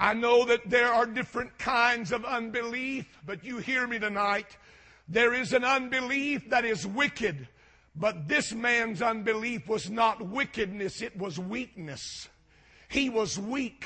I 0.00 0.14
know 0.14 0.46
that 0.46 0.70
there 0.70 0.90
are 0.90 1.04
different 1.04 1.58
kinds 1.58 2.10
of 2.10 2.24
unbelief, 2.24 3.04
but 3.26 3.44
you 3.44 3.58
hear 3.58 3.86
me 3.86 3.98
tonight. 3.98 4.56
There 5.06 5.34
is 5.34 5.52
an 5.52 5.62
unbelief 5.62 6.48
that 6.48 6.64
is 6.64 6.86
wicked, 6.86 7.46
but 7.94 8.26
this 8.26 8.54
man's 8.54 9.02
unbelief 9.02 9.68
was 9.68 9.90
not 9.90 10.26
wickedness, 10.26 11.02
it 11.02 11.18
was 11.18 11.38
weakness. 11.38 12.30
He 12.88 13.10
was 13.10 13.38
weak. 13.38 13.84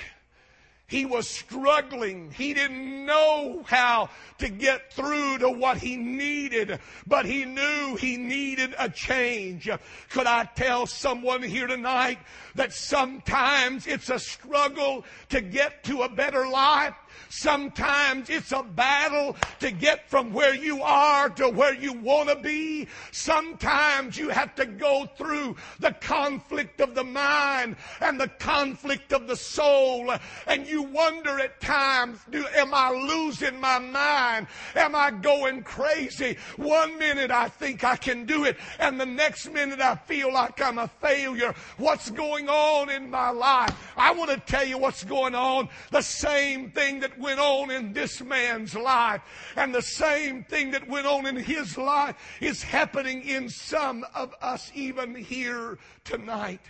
He 0.87 1.07
was 1.07 1.29
struggling. 1.29 2.31
He 2.31 2.53
didn't 2.53 3.07
know 3.07 3.63
how 3.67 4.11
to 4.39 4.49
get 4.49 4.93
through 4.93 5.39
to 5.39 5.49
what 5.49 5.79
he 5.79 5.97
needed, 5.97 6.79
but 7.07 7.25
he 7.25 7.47
knew 7.47 7.97
he 7.97 8.17
needed 8.19 8.75
a 8.79 8.91
change. 8.91 9.69
Could 10.11 10.27
I 10.27 10.45
tell 10.55 10.87
someone 10.87 11.43
here 11.43 11.67
tonight 11.67 12.19
that 12.55 12.75
sometimes 12.75 13.87
it's 13.87 14.11
a 14.11 14.19
struggle 14.19 15.05
to 15.31 15.41
get 15.41 15.85
to 15.85 16.03
a 16.03 16.09
better 16.09 16.47
life? 16.47 16.95
Sometimes 17.29 18.31
it's 18.31 18.53
a 18.53 18.63
battle 18.63 19.37
to 19.61 19.71
get 19.71 20.09
from 20.09 20.33
where 20.33 20.55
you 20.55 20.83
are 20.83 21.29
to 21.31 21.49
where 21.49 21.75
you 21.75 21.93
want 21.93 22.29
to 22.29 22.37
be. 22.37 22.89
Sometimes 23.11 24.17
you 24.17 24.29
have 24.29 24.55
to 24.57 24.67
go 24.67 25.07
through 25.17 25.57
the 25.81 25.93
conflict 25.93 26.81
of 26.81 26.95
the 26.95 27.05
mind 27.05 27.77
and 28.01 28.21
the 28.21 28.29
conflict 28.29 29.13
of 29.13 29.27
the 29.27 29.37
soul. 29.37 30.13
And 30.47 30.67
you 30.67 30.83
wonder 30.83 31.41
at 31.41 31.61
times, 31.61 32.21
do, 32.31 32.47
am 32.55 32.73
I 32.73 32.91
losing 32.91 33.61
my 33.61 33.79
mind? 33.79 34.47
Am 34.77 34.95
I 34.95 35.11
going 35.11 35.63
crazy? 35.63 36.37
One 36.57 36.99
minute 36.99 37.31
I 37.31 37.49
think 37.49 37.85
I 37.85 37.97
can 37.97 38.27
do 38.27 38.45
it 38.45 38.57
and 38.79 39.01
the 39.01 39.07
next 39.07 39.53
minute 39.53 39.81
I 39.81 39.97
feel 39.97 40.33
like 40.33 40.61
I'm 40.61 40.79
a 40.79 40.89
failure. 40.89 41.55
What's 41.77 42.11
going 42.11 42.49
on 42.49 42.91
in 42.91 43.11
my 43.11 43.31
life? 43.31 43.93
I 43.97 44.13
want 44.13 44.31
to 44.31 44.39
tell 44.39 44.65
you 44.65 44.79
what's 44.79 45.05
going 45.05 45.35
on. 45.35 45.69
The 45.91 46.03
same 46.03 46.71
thing 46.71 47.01
that 47.05 47.19
went 47.19 47.39
on 47.39 47.71
in 47.71 47.93
this 47.93 48.23
man's 48.23 48.75
life. 48.75 49.21
And 49.57 49.75
the 49.75 49.83
same 49.83 50.43
thing 50.43 50.71
that 50.71 50.89
went 50.89 51.07
on 51.07 51.27
in 51.27 51.37
his 51.37 51.77
life 51.77 52.17
is 52.41 52.63
happening 52.63 53.21
in 53.29 53.51
some 53.51 54.07
of 54.15 54.35
us 54.41 54.73
even 54.75 55.15
here 55.15 55.77
tonight. 56.05 56.63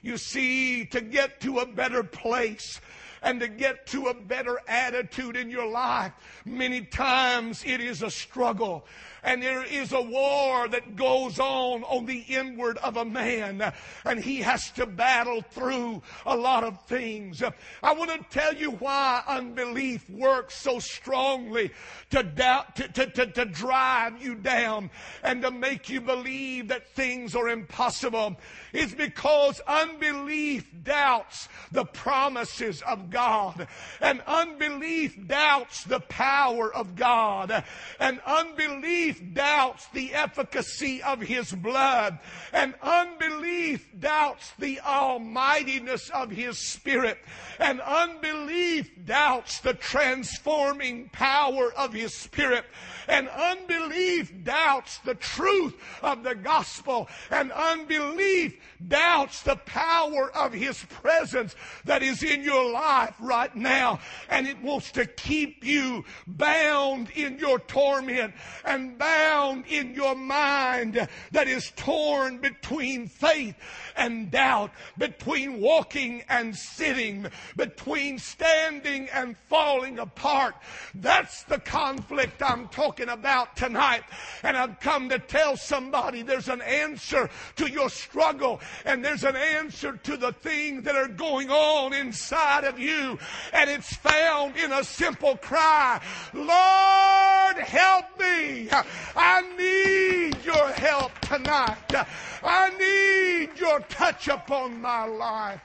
You 0.00 0.16
see, 0.16 0.86
to 0.86 1.02
get 1.02 1.38
to 1.42 1.58
a 1.58 1.66
better 1.66 2.02
place, 2.02 2.80
and 3.24 3.40
to 3.40 3.48
get 3.48 3.86
to 3.88 4.06
a 4.06 4.14
better 4.14 4.60
attitude 4.68 5.34
in 5.34 5.50
your 5.50 5.66
life. 5.66 6.12
Many 6.44 6.82
times 6.82 7.64
it 7.66 7.80
is 7.80 8.02
a 8.02 8.10
struggle 8.10 8.84
and 9.24 9.42
there 9.42 9.64
is 9.64 9.92
a 9.92 10.00
war 10.00 10.68
that 10.68 10.96
goes 10.96 11.38
on 11.38 11.82
on 11.84 12.04
the 12.04 12.18
inward 12.28 12.76
of 12.78 12.96
a 12.96 13.04
man 13.04 13.72
and 14.04 14.22
he 14.22 14.38
has 14.42 14.70
to 14.72 14.86
battle 14.86 15.40
through 15.40 16.02
a 16.26 16.36
lot 16.36 16.62
of 16.62 16.80
things. 16.84 17.42
I 17.82 17.94
want 17.94 18.10
to 18.10 18.24
tell 18.30 18.54
you 18.54 18.72
why 18.72 19.22
unbelief 19.26 20.08
works 20.10 20.56
so 20.56 20.78
strongly 20.78 21.70
to 22.10 22.22
doubt, 22.22 22.76
to, 22.76 22.88
to, 22.88 23.06
to, 23.06 23.26
to 23.26 23.44
drive 23.46 24.22
you 24.22 24.34
down 24.34 24.90
and 25.22 25.40
to 25.42 25.50
make 25.50 25.88
you 25.88 26.00
believe 26.00 26.68
that 26.68 26.86
things 26.88 27.34
are 27.34 27.48
impossible. 27.48 28.36
It's 28.72 28.94
because 28.94 29.60
unbelief 29.66 30.70
doubts 30.82 31.48
the 31.72 31.86
promises 31.86 32.82
of 32.82 33.10
God 33.14 33.68
and 34.00 34.20
unbelief 34.26 35.16
doubts 35.26 35.84
the 35.84 36.00
power 36.00 36.74
of 36.74 36.96
God 36.96 37.64
and 38.00 38.20
unbelief 38.26 39.22
doubts 39.32 39.86
the 39.92 40.12
efficacy 40.14 41.02
of 41.02 41.20
His 41.20 41.52
blood. 41.52 42.18
And 42.52 42.74
unbelief 42.82 43.86
doubts 43.98 44.52
the 44.58 44.80
almightiness 44.80 46.10
of 46.10 46.30
His 46.30 46.58
Spirit. 46.58 47.18
And 47.58 47.80
unbelief 47.80 48.90
doubts 49.04 49.60
the 49.60 49.74
transforming 49.74 51.08
power 51.10 51.72
of 51.76 51.92
His 51.92 52.14
Spirit. 52.14 52.64
And 53.06 53.28
unbelief 53.28 54.32
doubts 54.42 54.98
the 54.98 55.14
truth 55.14 55.74
of 56.02 56.24
the 56.24 56.34
gospel. 56.34 57.08
And 57.30 57.52
unbelief 57.52 58.60
doubts 58.86 59.42
the 59.42 59.56
power 59.56 60.30
of 60.34 60.52
His 60.52 60.82
presence 60.84 61.54
that 61.84 62.02
is 62.02 62.22
in 62.22 62.42
your 62.42 62.72
life 62.72 63.03
right 63.20 63.54
now. 63.54 64.00
And 64.28 64.46
it 64.46 64.60
wants 64.62 64.92
to 64.92 65.06
keep 65.06 65.64
you 65.64 66.04
bound 66.26 67.10
in 67.10 67.38
your 67.38 67.58
torment 67.58 68.34
and 68.64 68.98
bound 68.98 69.66
in 69.66 69.94
your 69.94 70.14
mind 70.14 71.08
that 71.32 71.48
is 71.48 71.72
torn 71.76 72.38
between 72.38 73.08
faith 73.08 73.56
and 73.96 74.30
doubt, 74.30 74.70
between 74.98 75.60
walking 75.60 76.22
and 76.28 76.56
sitting, 76.56 77.26
between 77.56 78.18
standing 78.18 79.08
and 79.10 79.36
falling 79.48 79.98
apart. 79.98 80.54
That's 80.94 81.44
the 81.44 81.58
conflict 81.58 82.42
I'm 82.42 82.68
talking 82.68 83.08
about 83.08 83.56
tonight. 83.56 84.02
And 84.42 84.56
I've 84.56 84.80
come 84.80 85.08
to 85.10 85.18
tell 85.18 85.56
somebody 85.56 86.22
there's 86.22 86.48
an 86.48 86.62
answer 86.62 87.30
to 87.56 87.70
your 87.70 87.90
struggle 87.90 88.60
and 88.84 89.04
there's 89.04 89.24
an 89.24 89.36
answer 89.36 89.96
to 90.04 90.16
the 90.16 90.32
things 90.32 90.84
that 90.84 90.96
are 90.96 91.08
going 91.08 91.50
on 91.50 91.92
inside 91.92 92.64
of 92.64 92.78
you. 92.78 93.18
And 93.52 93.70
it's 93.70 93.94
found 93.96 94.56
in 94.56 94.72
a 94.72 94.84
simple 94.84 95.36
cry, 95.36 96.00
Lord, 96.32 97.56
help 97.64 98.18
me. 98.18 98.68
I 99.16 99.42
need 99.56 100.44
your 100.44 100.68
help 100.72 101.18
tonight. 101.20 102.06
I 102.42 102.70
need 102.78 103.58
your 103.58 103.80
touch 103.88 104.28
upon 104.28 104.80
my 104.80 105.04
life. 105.06 105.62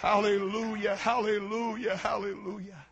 Hallelujah, 0.00 0.96
hallelujah, 0.96 1.96
hallelujah. 1.96 2.84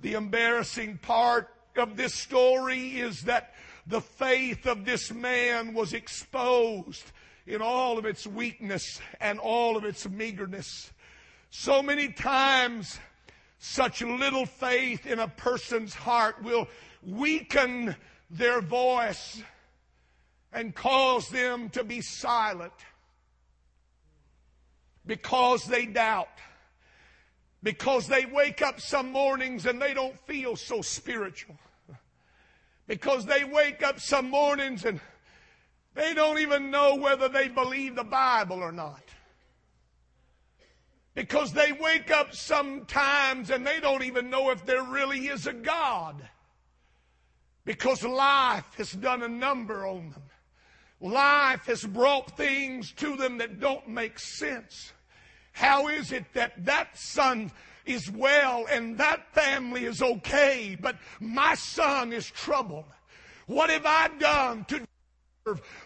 The 0.00 0.14
embarrassing 0.14 0.98
part 0.98 1.48
of 1.76 1.96
this 1.96 2.14
story 2.14 2.98
is 2.98 3.22
that 3.22 3.54
the 3.86 4.00
faith 4.00 4.66
of 4.66 4.84
this 4.84 5.12
man 5.12 5.74
was 5.74 5.92
exposed 5.92 7.12
in 7.46 7.62
all 7.62 7.98
of 7.98 8.04
its 8.04 8.26
weakness 8.26 9.00
and 9.20 9.38
all 9.38 9.76
of 9.76 9.84
its 9.84 10.08
meagerness. 10.08 10.92
So 11.50 11.82
many 11.82 12.08
times, 12.08 12.98
such 13.58 14.02
little 14.02 14.46
faith 14.46 15.06
in 15.06 15.18
a 15.18 15.28
person's 15.28 15.94
heart 15.94 16.42
will 16.42 16.68
weaken 17.02 17.96
their 18.30 18.60
voice 18.60 19.42
and 20.52 20.74
cause 20.74 21.28
them 21.28 21.68
to 21.70 21.84
be 21.84 22.00
silent 22.00 22.72
because 25.06 25.64
they 25.64 25.86
doubt. 25.86 26.28
Because 27.62 28.06
they 28.06 28.26
wake 28.26 28.60
up 28.60 28.80
some 28.80 29.10
mornings 29.10 29.66
and 29.66 29.80
they 29.80 29.94
don't 29.94 30.18
feel 30.26 30.54
so 30.56 30.82
spiritual. 30.82 31.56
Because 32.86 33.24
they 33.24 33.44
wake 33.44 33.82
up 33.82 33.98
some 33.98 34.28
mornings 34.28 34.84
and 34.84 35.00
they 35.94 36.12
don't 36.12 36.38
even 36.38 36.70
know 36.70 36.96
whether 36.96 37.28
they 37.28 37.48
believe 37.48 37.94
the 37.96 38.04
Bible 38.04 38.62
or 38.62 38.72
not. 38.72 39.02
Because 41.14 41.52
they 41.52 41.72
wake 41.72 42.10
up 42.10 42.34
sometimes 42.34 43.50
and 43.50 43.66
they 43.66 43.80
don't 43.80 44.02
even 44.02 44.28
know 44.28 44.50
if 44.50 44.66
there 44.66 44.82
really 44.82 45.28
is 45.28 45.46
a 45.46 45.52
God. 45.52 46.28
Because 47.64 48.02
life 48.02 48.74
has 48.76 48.92
done 48.92 49.22
a 49.22 49.28
number 49.28 49.86
on 49.86 50.10
them. 50.10 50.22
Life 51.00 51.66
has 51.66 51.84
brought 51.84 52.36
things 52.36 52.92
to 52.92 53.16
them 53.16 53.38
that 53.38 53.60
don't 53.60 53.88
make 53.88 54.18
sense. 54.18 54.93
How 55.54 55.86
is 55.86 56.12
it 56.12 56.24
that 56.34 56.64
that 56.66 56.98
son 56.98 57.50
is 57.86 58.10
well 58.10 58.66
and 58.68 58.98
that 58.98 59.32
family 59.32 59.84
is 59.84 60.02
okay, 60.02 60.76
but 60.78 60.96
my 61.20 61.54
son 61.54 62.12
is 62.12 62.26
troubled? 62.26 62.84
What 63.46 63.70
have 63.70 63.86
I 63.86 64.08
done 64.18 64.64
to 64.66 64.80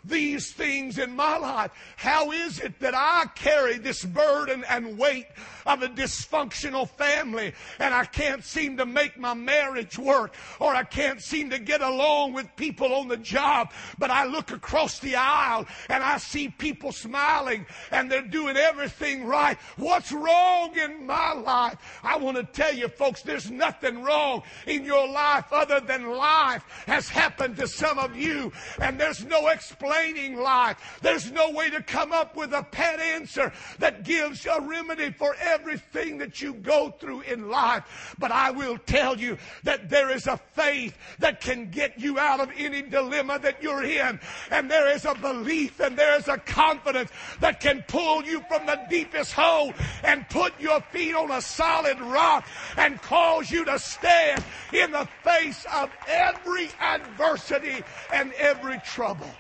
these 0.04 0.52
things 0.52 0.98
in 0.98 1.16
my 1.16 1.36
life. 1.36 1.72
How 1.96 2.30
is 2.30 2.60
it 2.60 2.78
that 2.78 2.94
I 2.94 3.24
carry 3.34 3.76
this 3.76 4.04
burden 4.04 4.64
and 4.68 4.96
weight 4.96 5.26
of 5.66 5.82
a 5.82 5.88
dysfunctional 5.88 6.88
family 6.88 7.52
and 7.80 7.92
I 7.92 8.04
can't 8.04 8.44
seem 8.44 8.76
to 8.76 8.86
make 8.86 9.18
my 9.18 9.34
marriage 9.34 9.98
work 9.98 10.34
or 10.60 10.72
I 10.74 10.84
can't 10.84 11.20
seem 11.20 11.50
to 11.50 11.58
get 11.58 11.82
along 11.82 12.34
with 12.34 12.46
people 12.54 12.94
on 12.94 13.08
the 13.08 13.16
job, 13.16 13.72
but 13.98 14.12
I 14.12 14.26
look 14.26 14.52
across 14.52 15.00
the 15.00 15.16
aisle 15.16 15.66
and 15.88 16.04
I 16.04 16.18
see 16.18 16.48
people 16.48 16.92
smiling 16.92 17.66
and 17.90 18.08
they're 18.08 18.22
doing 18.22 18.56
everything 18.56 19.24
right. 19.24 19.58
What's 19.76 20.12
wrong 20.12 20.78
in 20.78 21.04
my 21.04 21.32
life? 21.32 21.78
I 22.04 22.16
want 22.16 22.36
to 22.36 22.44
tell 22.44 22.72
you 22.72 22.86
folks, 22.86 23.22
there's 23.22 23.50
nothing 23.50 24.04
wrong 24.04 24.44
in 24.68 24.84
your 24.84 25.08
life 25.08 25.52
other 25.52 25.80
than 25.80 26.12
life 26.12 26.62
has 26.86 27.08
happened 27.08 27.56
to 27.56 27.66
some 27.66 27.98
of 27.98 28.14
you 28.14 28.52
and 28.80 29.00
there's 29.00 29.24
no 29.24 29.47
explaining 29.48 30.36
life. 30.36 30.98
There's 31.02 31.30
no 31.30 31.50
way 31.50 31.70
to 31.70 31.82
come 31.82 32.12
up 32.12 32.36
with 32.36 32.52
a 32.52 32.62
pet 32.62 33.00
answer 33.00 33.52
that 33.78 34.04
gives 34.04 34.46
a 34.46 34.60
remedy 34.60 35.10
for 35.10 35.34
everything 35.40 36.18
that 36.18 36.40
you 36.40 36.54
go 36.54 36.90
through 36.98 37.22
in 37.22 37.48
life. 37.48 38.14
But 38.18 38.32
I 38.32 38.50
will 38.50 38.78
tell 38.78 39.18
you 39.18 39.38
that 39.64 39.88
there 39.88 40.10
is 40.10 40.26
a 40.26 40.36
faith 40.54 40.96
that 41.18 41.40
can 41.40 41.70
get 41.70 41.98
you 41.98 42.18
out 42.18 42.40
of 42.40 42.50
any 42.56 42.82
dilemma 42.82 43.38
that 43.40 43.62
you're 43.62 43.84
in. 43.84 44.20
And 44.50 44.70
there 44.70 44.94
is 44.94 45.04
a 45.04 45.14
belief 45.14 45.80
and 45.80 45.96
there 45.96 46.18
is 46.18 46.28
a 46.28 46.38
confidence 46.38 47.10
that 47.40 47.60
can 47.60 47.84
pull 47.88 48.24
you 48.24 48.42
from 48.48 48.66
the 48.66 48.80
deepest 48.88 49.32
hole 49.32 49.72
and 50.04 50.28
put 50.28 50.58
your 50.60 50.80
feet 50.92 51.14
on 51.14 51.30
a 51.30 51.40
solid 51.40 52.00
rock 52.00 52.46
and 52.76 53.00
cause 53.02 53.50
you 53.50 53.64
to 53.64 53.78
stand 53.78 54.44
in 54.72 54.92
the 54.92 55.08
face 55.22 55.66
of 55.72 55.90
every 56.06 56.68
adversity 56.80 57.82
and 58.12 58.32
every 58.34 58.78
trouble. 58.80 59.30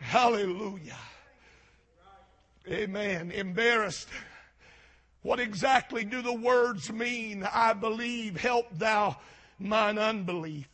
Hallelujah. 0.00 0.96
Amen. 2.68 3.30
Embarrassed. 3.30 4.08
What 5.22 5.38
exactly 5.38 6.04
do 6.04 6.22
the 6.22 6.32
words 6.32 6.90
mean? 6.92 7.46
I 7.50 7.74
believe, 7.74 8.36
help 8.36 8.66
thou 8.72 9.16
mine 9.58 9.98
unbelief. 9.98 10.68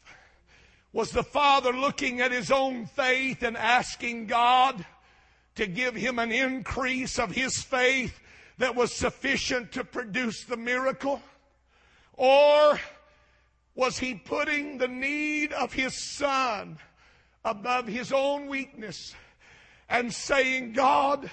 Was 0.93 1.11
the 1.11 1.23
father 1.23 1.73
looking 1.73 2.21
at 2.21 2.33
his 2.33 2.51
own 2.51 2.87
faith 2.87 3.43
and 3.43 3.57
asking 3.57 4.27
God 4.27 4.87
to 5.57 5.67
give 5.67 5.95
him 5.95 6.19
an 6.19 6.33
increase 6.33 7.19
of 7.19 7.33
his 7.33 7.63
faith 7.63 8.19
that 8.59 8.75
was 8.75 8.95
sufficient 8.95 9.73
to 9.73 9.85
produce 9.85 10.45
the 10.45 10.57
miracle? 10.57 11.21
Or 12.15 12.81
was 13.75 13.99
he 13.99 14.15
putting 14.15 14.79
the 14.79 14.89
need 14.89 15.53
of 15.53 15.73
his 15.73 16.17
son 16.17 16.79
above 17.47 17.87
his 17.87 18.13
own 18.13 18.49
weakness 18.49 19.15
and 19.89 20.13
saying, 20.13 20.73
God, 20.73 21.31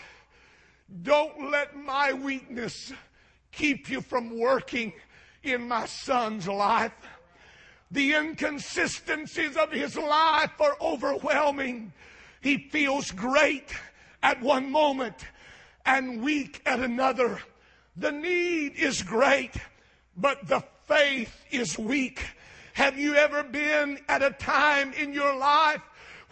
don't 1.01 1.49
let 1.49 1.75
my 1.75 2.13
weakness 2.13 2.93
keep 3.51 3.89
you 3.89 3.99
from 3.99 4.39
working 4.39 4.93
in 5.41 5.67
my 5.67 5.87
son's 5.87 6.47
life. 6.47 6.93
The 7.89 8.13
inconsistencies 8.13 9.57
of 9.57 9.71
his 9.71 9.97
life 9.97 10.51
are 10.61 10.77
overwhelming. 10.79 11.91
He 12.41 12.69
feels 12.69 13.09
great 13.11 13.73
at 14.21 14.39
one 14.39 14.71
moment 14.71 15.25
and 15.83 16.21
weak 16.21 16.61
at 16.65 16.79
another. 16.79 17.39
The 17.97 18.11
need 18.11 18.75
is 18.75 19.01
great, 19.01 19.51
but 20.15 20.47
the 20.47 20.63
faith 20.85 21.35
is 21.49 21.77
weak. 21.77 22.23
Have 22.73 22.99
you 22.99 23.15
ever 23.15 23.43
been 23.43 23.99
at 24.07 24.21
a 24.21 24.31
time 24.31 24.93
in 24.93 25.13
your 25.13 25.35
life 25.35 25.81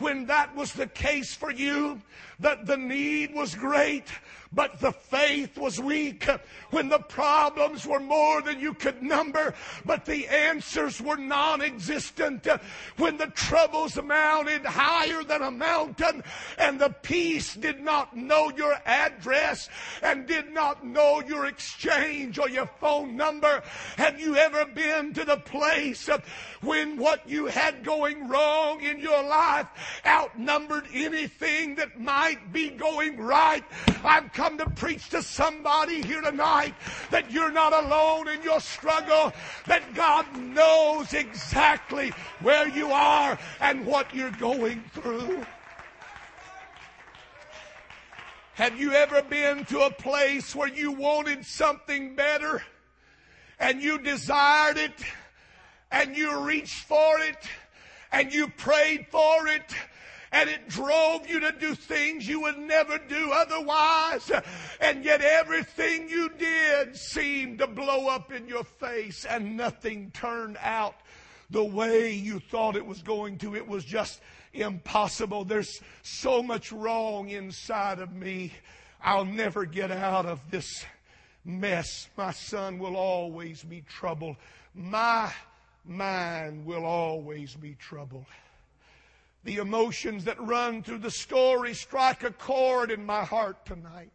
when 0.01 0.25
that 0.25 0.53
was 0.55 0.73
the 0.73 0.87
case 0.87 1.33
for 1.33 1.51
you, 1.51 2.01
that 2.39 2.65
the 2.65 2.77
need 2.77 3.33
was 3.33 3.55
great, 3.55 4.05
but 4.53 4.79
the 4.79 4.91
faith 4.91 5.57
was 5.57 5.79
weak. 5.79 6.27
When 6.71 6.89
the 6.89 6.99
problems 6.99 7.85
were 7.85 7.99
more 7.99 8.41
than 8.41 8.59
you 8.59 8.73
could 8.73 9.01
number, 9.01 9.53
but 9.85 10.05
the 10.05 10.27
answers 10.27 11.01
were 11.01 11.17
non-existent. 11.17 12.47
When 12.97 13.17
the 13.17 13.27
troubles 13.27 14.01
mounted 14.01 14.65
higher 14.65 15.23
than 15.23 15.41
a 15.41 15.51
mountain 15.51 16.23
and 16.57 16.79
the 16.79 16.89
peace 16.89 17.55
did 17.55 17.81
not 17.81 18.15
know 18.15 18.51
your 18.55 18.75
address 18.85 19.69
and 20.01 20.27
did 20.27 20.51
not 20.51 20.85
know 20.85 21.21
your 21.25 21.45
exchange 21.45 22.39
or 22.39 22.49
your 22.49 22.69
phone 22.79 23.15
number. 23.15 23.63
Have 23.97 24.19
you 24.19 24.35
ever 24.35 24.65
been 24.65 25.13
to 25.13 25.25
the 25.25 25.37
place 25.37 26.09
when 26.61 26.97
what 26.97 27.27
you 27.27 27.45
had 27.45 27.83
going 27.83 28.27
wrong 28.27 28.81
in 28.81 28.99
your 28.99 29.23
life 29.23 29.67
outnumbered 30.05 30.87
anything 30.93 31.75
that 31.75 31.99
might 31.99 32.51
be 32.51 32.69
going 32.69 33.17
right? 33.17 33.63
I've 34.03 34.31
come 34.41 34.57
to 34.57 34.67
preach 34.71 35.09
to 35.09 35.21
somebody 35.21 36.01
here 36.01 36.21
tonight 36.21 36.73
that 37.11 37.29
you're 37.31 37.51
not 37.51 37.73
alone 37.73 38.27
in 38.27 38.41
your 38.41 38.59
struggle, 38.59 39.31
that 39.67 39.93
God 39.93 40.25
knows 40.35 41.13
exactly 41.13 42.11
where 42.39 42.67
you 42.67 42.91
are 42.91 43.37
and 43.59 43.85
what 43.85 44.11
you're 44.15 44.31
going 44.31 44.83
through. 44.93 45.45
Have 48.55 48.79
you 48.79 48.93
ever 48.93 49.21
been 49.21 49.63
to 49.65 49.81
a 49.81 49.91
place 49.91 50.55
where 50.55 50.69
you 50.69 50.91
wanted 50.91 51.45
something 51.45 52.15
better 52.15 52.63
and 53.59 53.79
you 53.79 53.99
desired 53.99 54.77
it 54.79 55.03
and 55.91 56.17
you 56.17 56.39
reached 56.39 56.85
for 56.85 57.19
it 57.19 57.47
and 58.11 58.33
you 58.33 58.47
prayed 58.47 59.05
for 59.11 59.47
it 59.47 59.75
and 60.31 60.49
it 60.49 60.69
drove 60.69 61.29
you 61.29 61.41
to 61.41 61.51
do 61.51 61.75
things 61.75 62.27
you 62.27 62.41
would 62.41 62.57
never 62.57 62.97
do 62.97 63.31
otherwise. 63.33 64.31
And 64.79 65.03
yet 65.03 65.21
everything 65.21 66.09
you 66.09 66.29
did 66.29 66.95
seemed 66.95 67.59
to 67.59 67.67
blow 67.67 68.07
up 68.07 68.31
in 68.31 68.47
your 68.47 68.63
face 68.63 69.25
and 69.25 69.57
nothing 69.57 70.11
turned 70.11 70.57
out 70.61 70.95
the 71.49 71.63
way 71.63 72.13
you 72.13 72.39
thought 72.39 72.77
it 72.77 72.85
was 72.85 73.01
going 73.01 73.37
to. 73.39 73.55
It 73.55 73.67
was 73.67 73.83
just 73.83 74.21
impossible. 74.53 75.43
There's 75.43 75.81
so 76.01 76.41
much 76.41 76.71
wrong 76.71 77.29
inside 77.29 77.99
of 77.99 78.13
me. 78.13 78.53
I'll 79.03 79.25
never 79.25 79.65
get 79.65 79.91
out 79.91 80.25
of 80.25 80.39
this 80.49 80.85
mess. 81.43 82.07
My 82.17 82.31
son 82.31 82.79
will 82.79 82.95
always 82.95 83.63
be 83.63 83.81
troubled. 83.81 84.37
My 84.73 85.31
mind 85.85 86.65
will 86.65 86.85
always 86.85 87.53
be 87.55 87.75
troubled. 87.75 88.25
The 89.43 89.57
emotions 89.57 90.25
that 90.25 90.39
run 90.39 90.83
through 90.83 90.99
the 90.99 91.11
story 91.11 91.73
strike 91.73 92.23
a 92.23 92.31
chord 92.31 92.91
in 92.91 93.05
my 93.05 93.23
heart 93.23 93.65
tonight. 93.65 94.11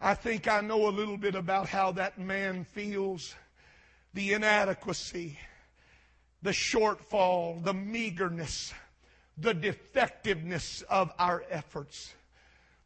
I 0.00 0.14
think 0.14 0.48
I 0.48 0.60
know 0.60 0.88
a 0.88 0.90
little 0.90 1.16
bit 1.16 1.34
about 1.34 1.68
how 1.68 1.92
that 1.92 2.18
man 2.18 2.64
feels. 2.64 3.34
The 4.14 4.32
inadequacy, 4.32 5.38
the 6.42 6.50
shortfall, 6.50 7.62
the 7.64 7.74
meagerness, 7.74 8.72
the 9.36 9.54
defectiveness 9.54 10.82
of 10.82 11.12
our 11.18 11.44
efforts, 11.50 12.14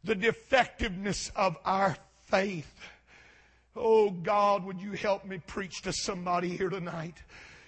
the 0.03 0.15
defectiveness 0.15 1.31
of 1.35 1.55
our 1.65 1.95
faith. 2.25 2.73
Oh 3.75 4.09
God, 4.09 4.63
would 4.65 4.81
you 4.81 4.93
help 4.93 5.25
me 5.25 5.39
preach 5.45 5.81
to 5.83 5.93
somebody 5.93 6.55
here 6.55 6.69
tonight? 6.69 7.15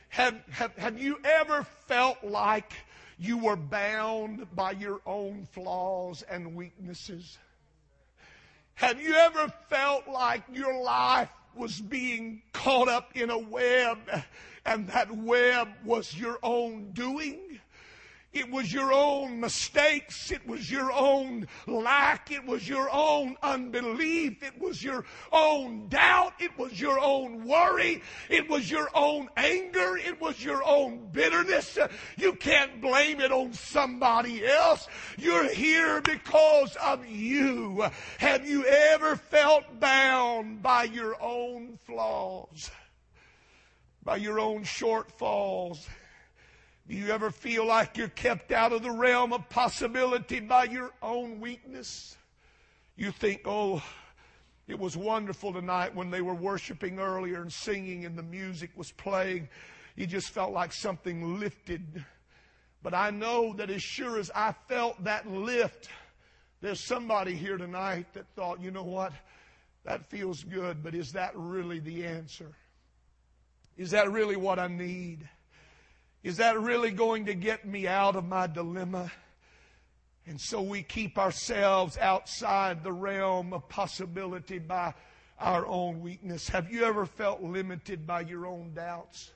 Have, 0.09 0.41
have, 0.49 0.75
have 0.77 0.99
you 0.99 1.19
ever 1.23 1.63
felt 1.87 2.23
like 2.23 2.73
you 3.21 3.37
were 3.37 3.55
bound 3.55 4.47
by 4.55 4.71
your 4.71 4.99
own 5.05 5.47
flaws 5.51 6.23
and 6.23 6.55
weaknesses? 6.55 7.37
Have 8.73 8.99
you 8.99 9.13
ever 9.13 9.53
felt 9.69 10.07
like 10.07 10.41
your 10.51 10.81
life 10.81 11.29
was 11.55 11.79
being 11.79 12.41
caught 12.51 12.87
up 12.87 13.11
in 13.15 13.29
a 13.29 13.37
web 13.37 13.99
and 14.65 14.87
that 14.87 15.15
web 15.15 15.67
was 15.85 16.17
your 16.17 16.39
own 16.41 16.89
doing? 16.93 17.59
It 18.33 18.49
was 18.49 18.71
your 18.71 18.93
own 18.93 19.41
mistakes. 19.41 20.31
It 20.31 20.47
was 20.47 20.71
your 20.71 20.89
own 20.93 21.47
lack. 21.67 22.31
It 22.31 22.45
was 22.45 22.67
your 22.67 22.89
own 22.89 23.35
unbelief. 23.43 24.41
It 24.41 24.57
was 24.57 24.81
your 24.81 25.03
own 25.33 25.89
doubt. 25.89 26.33
It 26.39 26.57
was 26.57 26.79
your 26.79 26.97
own 26.97 27.43
worry. 27.45 28.01
It 28.29 28.49
was 28.49 28.71
your 28.71 28.87
own 28.95 29.27
anger. 29.35 29.97
It 29.97 30.21
was 30.21 30.41
your 30.41 30.63
own 30.63 31.09
bitterness. 31.11 31.77
You 32.15 32.33
can't 32.33 32.79
blame 32.79 33.19
it 33.19 33.33
on 33.33 33.51
somebody 33.51 34.45
else. 34.45 34.87
You're 35.17 35.49
here 35.49 35.99
because 35.99 36.77
of 36.77 37.05
you. 37.05 37.85
Have 38.19 38.47
you 38.47 38.63
ever 38.65 39.17
felt 39.17 39.65
bound 39.81 40.61
by 40.61 40.85
your 40.85 41.21
own 41.21 41.77
flaws? 41.85 42.71
By 44.05 44.15
your 44.15 44.39
own 44.39 44.63
shortfalls? 44.63 45.85
Do 46.87 46.95
you 46.95 47.09
ever 47.11 47.31
feel 47.31 47.65
like 47.65 47.97
you're 47.97 48.09
kept 48.09 48.51
out 48.51 48.73
of 48.73 48.83
the 48.83 48.91
realm 48.91 49.33
of 49.33 49.47
possibility 49.49 50.39
by 50.39 50.65
your 50.65 50.91
own 51.01 51.39
weakness? 51.39 52.17
You 52.95 53.11
think, 53.11 53.41
oh, 53.45 53.83
it 54.67 54.77
was 54.77 54.95
wonderful 54.97 55.53
tonight 55.53 55.95
when 55.95 56.11
they 56.11 56.21
were 56.21 56.33
worshiping 56.33 56.99
earlier 56.99 57.41
and 57.41 57.51
singing 57.51 58.05
and 58.05 58.17
the 58.17 58.23
music 58.23 58.71
was 58.75 58.91
playing. 58.91 59.49
You 59.95 60.07
just 60.07 60.29
felt 60.29 60.53
like 60.53 60.73
something 60.73 61.39
lifted. 61.39 62.03
But 62.83 62.93
I 62.93 63.09
know 63.09 63.53
that 63.53 63.69
as 63.69 63.83
sure 63.83 64.17
as 64.17 64.31
I 64.33 64.53
felt 64.67 65.03
that 65.03 65.27
lift, 65.27 65.89
there's 66.61 66.79
somebody 66.79 67.35
here 67.35 67.57
tonight 67.57 68.13
that 68.13 68.27
thought, 68.35 68.61
you 68.61 68.71
know 68.71 68.83
what? 68.83 69.13
That 69.83 70.09
feels 70.09 70.43
good, 70.43 70.83
but 70.83 70.93
is 70.93 71.11
that 71.13 71.31
really 71.35 71.79
the 71.79 72.05
answer? 72.05 72.51
Is 73.77 73.91
that 73.91 74.11
really 74.11 74.35
what 74.35 74.59
I 74.59 74.67
need? 74.67 75.27
Is 76.23 76.37
that 76.37 76.59
really 76.59 76.91
going 76.91 77.25
to 77.25 77.33
get 77.33 77.65
me 77.65 77.87
out 77.87 78.15
of 78.15 78.25
my 78.25 78.47
dilemma? 78.47 79.11
And 80.27 80.39
so 80.39 80.61
we 80.61 80.83
keep 80.83 81.17
ourselves 81.17 81.97
outside 81.97 82.83
the 82.83 82.91
realm 82.91 83.53
of 83.53 83.67
possibility 83.67 84.59
by 84.59 84.93
our 85.39 85.65
own 85.65 86.01
weakness. 86.01 86.47
Have 86.49 86.71
you 86.71 86.83
ever 86.83 87.07
felt 87.07 87.41
limited 87.41 88.05
by 88.05 88.21
your 88.21 88.45
own 88.45 88.73
doubts? 88.75 89.31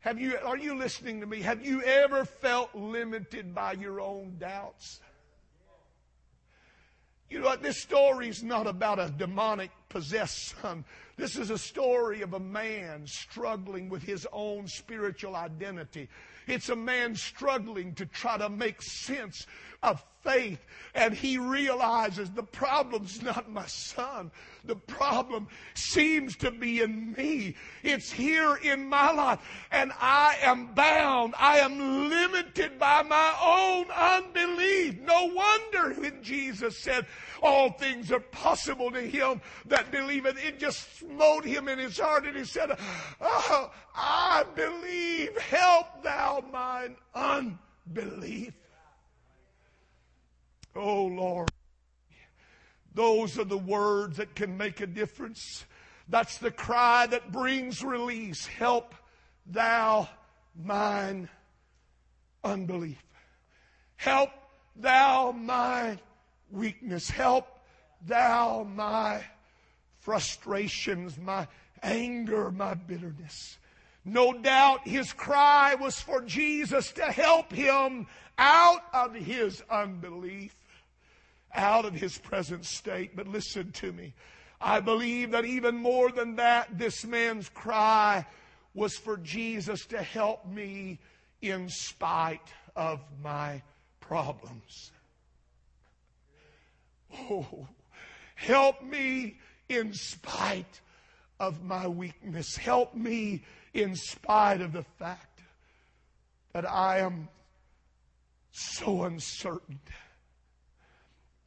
Have 0.00 0.18
you, 0.18 0.38
are 0.38 0.56
you 0.56 0.74
listening 0.74 1.20
to 1.20 1.26
me? 1.26 1.42
Have 1.42 1.66
you 1.66 1.82
ever 1.82 2.24
felt 2.24 2.74
limited 2.74 3.54
by 3.54 3.72
your 3.72 4.00
own 4.00 4.36
doubts? 4.38 5.00
You 7.28 7.40
know 7.40 7.46
what? 7.46 7.62
This 7.62 7.82
story 7.82 8.28
is 8.28 8.42
not 8.42 8.66
about 8.66 9.00
a 9.00 9.12
demonic 9.16 9.70
possessed 9.88 10.54
son. 10.60 10.84
This 11.16 11.36
is 11.36 11.50
a 11.50 11.58
story 11.58 12.22
of 12.22 12.34
a 12.34 12.40
man 12.40 13.04
struggling 13.06 13.88
with 13.88 14.02
his 14.02 14.26
own 14.32 14.68
spiritual 14.68 15.34
identity. 15.34 16.08
It's 16.46 16.68
a 16.68 16.76
man 16.76 17.16
struggling 17.16 17.94
to 17.94 18.06
try 18.06 18.38
to 18.38 18.48
make 18.48 18.80
sense 18.80 19.46
of 19.82 20.04
faith. 20.26 20.58
And 20.94 21.14
he 21.14 21.38
realizes 21.38 22.30
the 22.30 22.42
problem's 22.42 23.22
not 23.22 23.50
my 23.50 23.66
son. 23.66 24.30
The 24.64 24.76
problem 24.76 25.46
seems 25.74 26.36
to 26.38 26.50
be 26.50 26.80
in 26.80 27.12
me. 27.12 27.54
It's 27.82 28.10
here 28.10 28.56
in 28.56 28.88
my 28.88 29.12
life. 29.12 29.38
And 29.70 29.92
I 30.00 30.38
am 30.42 30.74
bound. 30.74 31.34
I 31.38 31.58
am 31.58 32.08
limited 32.08 32.78
by 32.78 33.02
my 33.02 33.34
own 33.42 33.90
unbelief. 33.90 34.98
No 35.02 35.26
wonder 35.26 36.00
when 36.00 36.22
Jesus 36.22 36.78
said, 36.78 37.06
all 37.42 37.72
things 37.72 38.10
are 38.10 38.20
possible 38.20 38.90
to 38.90 39.02
him 39.02 39.42
that 39.66 39.90
believeth. 39.90 40.42
It 40.42 40.58
just 40.58 40.98
smote 40.98 41.44
him 41.44 41.68
in 41.68 41.78
his 41.78 41.98
heart 41.98 42.26
and 42.26 42.36
he 42.36 42.44
said, 42.44 42.70
oh, 43.20 43.70
I 43.94 44.44
believe. 44.54 45.36
Help 45.38 46.02
thou 46.02 46.42
mine 46.50 46.96
unbelief. 47.14 48.54
Oh 50.76 51.06
Lord. 51.06 51.50
Those 52.94 53.38
are 53.38 53.44
the 53.44 53.58
words 53.58 54.16
that 54.16 54.34
can 54.34 54.56
make 54.56 54.80
a 54.80 54.86
difference. 54.86 55.66
That's 56.08 56.38
the 56.38 56.50
cry 56.50 57.06
that 57.06 57.32
brings 57.32 57.82
release. 57.82 58.46
Help 58.46 58.94
thou 59.44 60.08
mine 60.54 61.28
unbelief. 62.42 63.02
Help 63.96 64.30
thou 64.74 65.32
my 65.32 65.98
weakness. 66.50 67.10
Help 67.10 67.46
thou 68.06 68.62
my 68.62 69.22
frustrations, 69.98 71.18
my 71.18 71.46
anger, 71.82 72.50
my 72.50 72.74
bitterness. 72.74 73.58
No 74.04 74.32
doubt 74.32 74.86
his 74.86 75.12
cry 75.12 75.74
was 75.74 76.00
for 76.00 76.22
Jesus 76.22 76.92
to 76.92 77.04
help 77.04 77.52
him 77.52 78.06
out 78.38 78.82
of 78.94 79.14
his 79.14 79.62
unbelief 79.68 80.54
out 81.56 81.84
of 81.84 81.94
his 81.94 82.18
present 82.18 82.64
state. 82.64 83.16
But 83.16 83.26
listen 83.26 83.72
to 83.72 83.92
me. 83.92 84.14
I 84.60 84.80
believe 84.80 85.32
that 85.32 85.44
even 85.44 85.76
more 85.76 86.10
than 86.10 86.36
that, 86.36 86.78
this 86.78 87.04
man's 87.04 87.48
cry 87.48 88.26
was 88.74 88.96
for 88.96 89.16
Jesus 89.16 89.86
to 89.86 90.02
help 90.02 90.46
me 90.46 90.98
in 91.42 91.68
spite 91.68 92.52
of 92.74 93.00
my 93.22 93.62
problems. 94.00 94.92
Oh, 97.12 97.66
help 98.34 98.82
me 98.82 99.38
in 99.68 99.92
spite 99.92 100.80
of 101.40 101.62
my 101.62 101.86
weakness. 101.86 102.56
Help 102.56 102.94
me 102.94 103.42
in 103.74 103.94
spite 103.94 104.60
of 104.60 104.72
the 104.72 104.84
fact 104.98 105.40
that 106.52 106.68
I 106.68 106.98
am 107.00 107.28
so 108.52 109.04
uncertain. 109.04 109.78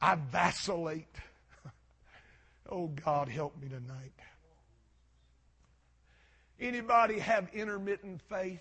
I 0.00 0.16
vacillate. 0.16 1.16
Oh 2.72 2.86
God, 2.86 3.28
help 3.28 3.60
me 3.60 3.68
tonight. 3.68 4.12
Anybody 6.60 7.18
have 7.18 7.48
intermittent 7.52 8.20
faith? 8.28 8.60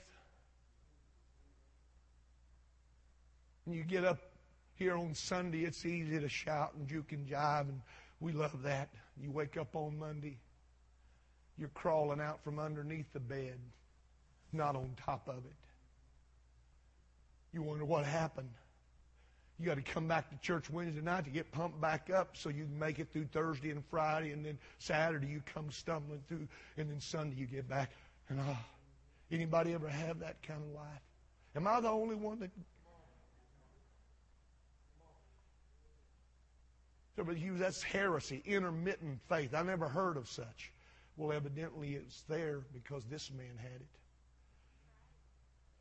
When 3.65 3.77
you 3.77 3.83
get 3.83 4.05
up 4.05 4.17
here 4.73 4.97
on 4.97 5.13
Sunday, 5.13 5.63
it's 5.63 5.85
easy 5.85 6.19
to 6.19 6.27
shout 6.27 6.73
and 6.75 6.87
juke 6.87 7.11
and 7.11 7.27
jive, 7.27 7.69
and 7.69 7.81
we 8.19 8.31
love 8.31 8.63
that. 8.63 8.89
You 9.21 9.29
wake 9.29 9.57
up 9.57 9.75
on 9.75 9.99
Monday, 9.99 10.39
you're 11.57 11.69
crawling 11.69 12.21
out 12.21 12.43
from 12.43 12.57
underneath 12.57 13.11
the 13.13 13.19
bed, 13.19 13.59
not 14.53 14.75
on 14.75 14.95
top 15.05 15.27
of 15.27 15.45
it. 15.45 15.55
You 17.53 17.61
wonder 17.61 17.85
what 17.85 18.05
happened. 18.05 18.49
You 19.59 19.65
got 19.65 19.75
to 19.75 19.81
come 19.81 20.07
back 20.07 20.29
to 20.29 20.37
church 20.37 20.69
Wednesday 20.69 21.01
night 21.01 21.25
to 21.25 21.29
get 21.29 21.51
pumped 21.51 21.81
back 21.81 22.09
up 22.09 22.37
so 22.37 22.47
you 22.47 22.63
can 22.63 22.79
make 22.79 22.97
it 22.97 23.09
through 23.11 23.25
Thursday 23.25 23.71
and 23.71 23.83
Friday, 23.85 24.31
and 24.31 24.45
then 24.45 24.57
Saturday 24.77 25.27
you 25.27 25.41
come 25.53 25.69
stumbling 25.69 26.21
through, 26.29 26.47
and 26.77 26.89
then 26.89 27.01
Sunday 27.01 27.35
you 27.35 27.45
get 27.45 27.67
back. 27.67 27.91
And 28.29 28.39
ah, 28.39 28.65
anybody 29.31 29.73
ever 29.73 29.89
have 29.89 30.19
that 30.19 30.41
kind 30.43 30.61
of 30.63 30.69
life? 30.73 31.01
Am 31.57 31.67
I 31.67 31.81
the 31.81 31.89
only 31.89 32.15
one 32.15 32.39
that? 32.39 32.51
Somebody 37.17 37.41
use 37.41 37.59
that's 37.59 37.83
heresy, 37.83 38.41
intermittent 38.45 39.19
faith. 39.27 39.53
I 39.53 39.61
never 39.61 39.89
heard 39.89 40.15
of 40.15 40.29
such. 40.29 40.71
Well, 41.17 41.33
evidently 41.33 41.95
it's 41.95 42.21
there 42.29 42.61
because 42.73 43.03
this 43.09 43.29
man 43.29 43.57
had 43.57 43.81
it. 43.81 43.87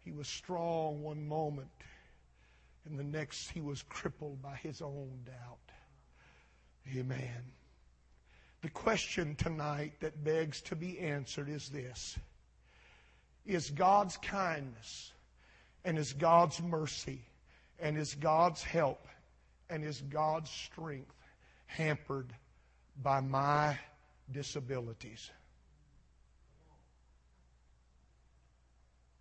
He 0.05 0.11
was 0.11 0.27
strong 0.27 1.01
one 1.01 1.29
moment 1.29 1.69
and 2.89 2.99
the 2.99 3.05
next 3.05 3.51
he 3.51 3.61
was 3.61 3.83
crippled 3.83 4.41
by 4.43 4.57
his 4.57 4.81
own 4.83 5.11
doubt. 5.25 5.59
Amen. 6.97 7.53
The 8.63 8.71
question 8.71 9.37
tonight 9.37 9.93
that 10.01 10.25
begs 10.25 10.61
to 10.63 10.77
be 10.77 10.99
answered 10.99 11.49
is 11.49 11.69
this 11.69 12.19
Is 13.47 13.71
God's 13.71 14.17
kindness 14.17 15.13
and 15.85 15.99
is 15.99 16.13
God's 16.13 16.61
mercy 16.63 17.21
and 17.79 17.97
is 17.97 18.15
God's 18.15 18.63
help 18.63 19.07
and 19.71 19.85
is 19.85 20.01
God's 20.01 20.51
strength 20.51 21.15
hampered 21.67 22.33
by 23.03 23.21
my 23.21 23.79
disabilities? 24.33 25.31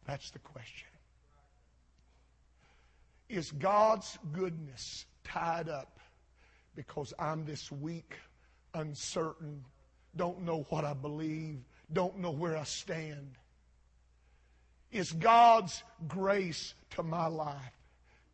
That's 0.06 0.32
the 0.32 0.39
question. 0.39 0.88
Is 3.29 3.51
God's 3.51 4.17
goodness 4.31 5.05
tied 5.23 5.69
up 5.69 5.99
because 6.75 7.13
I'm 7.19 7.45
this 7.45 7.71
weak, 7.71 8.15
uncertain, 8.73 9.63
don't 10.15 10.43
know 10.43 10.65
what 10.69 10.85
I 10.85 10.93
believe, 10.93 11.59
don't 11.91 12.19
know 12.19 12.31
where 12.31 12.55
I 12.55 12.63
stand? 12.63 13.35
Is 14.91 15.11
God's 15.11 15.83
grace 16.07 16.73
to 16.91 17.03
my 17.03 17.27
life 17.27 17.73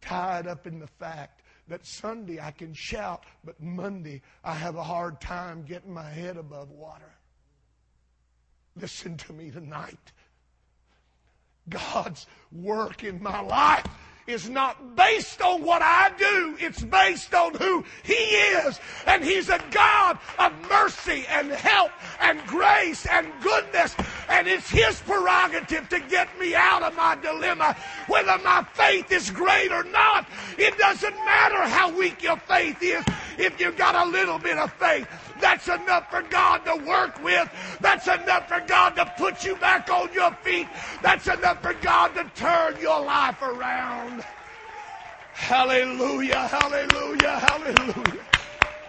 tied 0.01 0.45
up 0.45 0.67
in 0.67 0.79
the 0.79 0.87
fact 0.87 1.41
that 1.67 1.85
Sunday 1.85 2.39
I 2.39 2.51
can 2.51 2.73
shout, 2.73 3.23
but 3.43 3.59
Monday 3.61 4.21
I 4.43 4.53
have 4.53 4.75
a 4.75 4.83
hard 4.83 5.19
time 5.19 5.63
getting 5.63 5.93
my 5.93 6.09
head 6.09 6.37
above 6.37 6.69
water? 6.69 7.11
Listen 8.75 9.17
to 9.17 9.33
me 9.33 9.49
tonight. 9.49 10.11
God's 11.69 12.27
work 12.51 13.03
in 13.03 13.21
my 13.23 13.39
life 13.39 13.85
is 14.27 14.49
not 14.49 14.95
based 14.95 15.41
on 15.41 15.63
what 15.63 15.81
I 15.81 16.11
do. 16.17 16.57
It's 16.59 16.81
based 16.81 17.33
on 17.33 17.55
who 17.55 17.83
He 18.03 18.13
is. 18.13 18.79
And 19.05 19.23
He's 19.23 19.49
a 19.49 19.59
God 19.71 20.17
of 20.39 20.53
mercy 20.69 21.25
and 21.29 21.51
help 21.51 21.91
and 22.21 22.45
grace 22.47 23.05
and 23.05 23.27
goodness. 23.41 23.95
And 24.29 24.47
it's 24.47 24.69
His 24.69 25.01
prerogative 25.01 25.89
to 25.89 25.99
get 25.99 26.27
me 26.39 26.55
out 26.55 26.83
of 26.83 26.95
my 26.95 27.15
dilemma. 27.15 27.75
Whether 28.07 28.37
my 28.39 28.65
faith 28.73 29.11
is 29.11 29.29
great 29.29 29.71
or 29.71 29.83
not, 29.85 30.27
it 30.57 30.77
doesn't 30.77 31.15
matter 31.25 31.63
how 31.63 31.97
weak 31.97 32.23
your 32.23 32.37
faith 32.37 32.81
is. 32.81 33.03
If 33.37 33.59
you've 33.59 33.77
got 33.77 33.95
a 33.95 34.09
little 34.09 34.39
bit 34.39 34.57
of 34.57 34.71
faith, 34.73 35.07
that's 35.39 35.67
enough 35.67 36.09
for 36.09 36.21
God 36.21 36.59
to 36.65 36.75
work 36.85 37.21
with. 37.23 37.49
That's 37.81 38.07
enough 38.07 38.47
for 38.47 38.61
God 38.61 38.91
to 38.95 39.05
put 39.17 39.43
you 39.43 39.55
back 39.55 39.89
on 39.89 40.11
your 40.13 40.31
feet. 40.35 40.67
That's 41.01 41.27
enough 41.27 41.61
for 41.61 41.73
God 41.73 42.09
to 42.15 42.23
turn 42.35 42.79
your 42.79 43.01
life 43.01 43.41
around. 43.41 44.23
Hallelujah, 45.33 46.47
hallelujah, 46.47 47.39
hallelujah. 47.39 48.25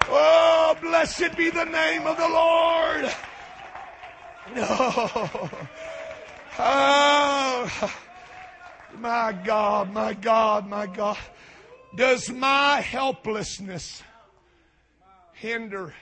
Oh, 0.08 0.76
blessed 0.80 1.36
be 1.36 1.50
the 1.50 1.64
name 1.64 2.06
of 2.06 2.16
the 2.16 2.28
Lord. 2.28 3.14
Oh, 4.56 5.68
oh, 6.58 7.94
my 8.98 9.32
God, 9.32 9.92
my 9.92 10.12
God, 10.12 10.68
my 10.68 10.86
God. 10.86 11.16
Does 11.94 12.30
my 12.30 12.80
helplessness 12.80 14.02
hinder 15.44 15.92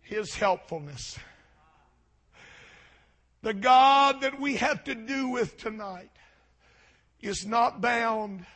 his 0.00 0.32
helpfulness. 0.36 1.18
The 3.42 3.52
God 3.52 4.20
that 4.20 4.38
we 4.38 4.56
have 4.56 4.84
to 4.84 4.94
do 4.94 5.30
with 5.30 5.56
tonight 5.58 6.10
is 7.20 7.44
not 7.44 7.80
bound 7.80 8.46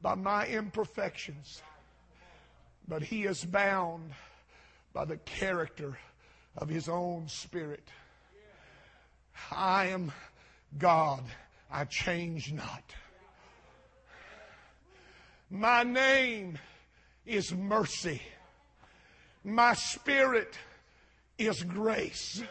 by 0.00 0.16
my 0.16 0.46
imperfections, 0.46 1.62
but 2.88 3.02
He 3.02 3.22
is 3.22 3.44
bound 3.44 4.10
by 4.92 5.04
the 5.04 5.18
character 5.18 5.98
of 6.56 6.68
His 6.68 6.88
own 6.88 7.28
Spirit. 7.28 7.86
I 9.52 9.86
am 9.86 10.10
God, 10.76 11.22
I 11.70 11.84
change 11.84 12.52
not. 12.52 12.82
My 15.48 15.84
name 15.84 16.58
is 17.24 17.52
mercy. 17.52 18.20
My 19.44 19.74
spirit 19.74 20.56
is 21.38 21.62
grace. 21.62 22.42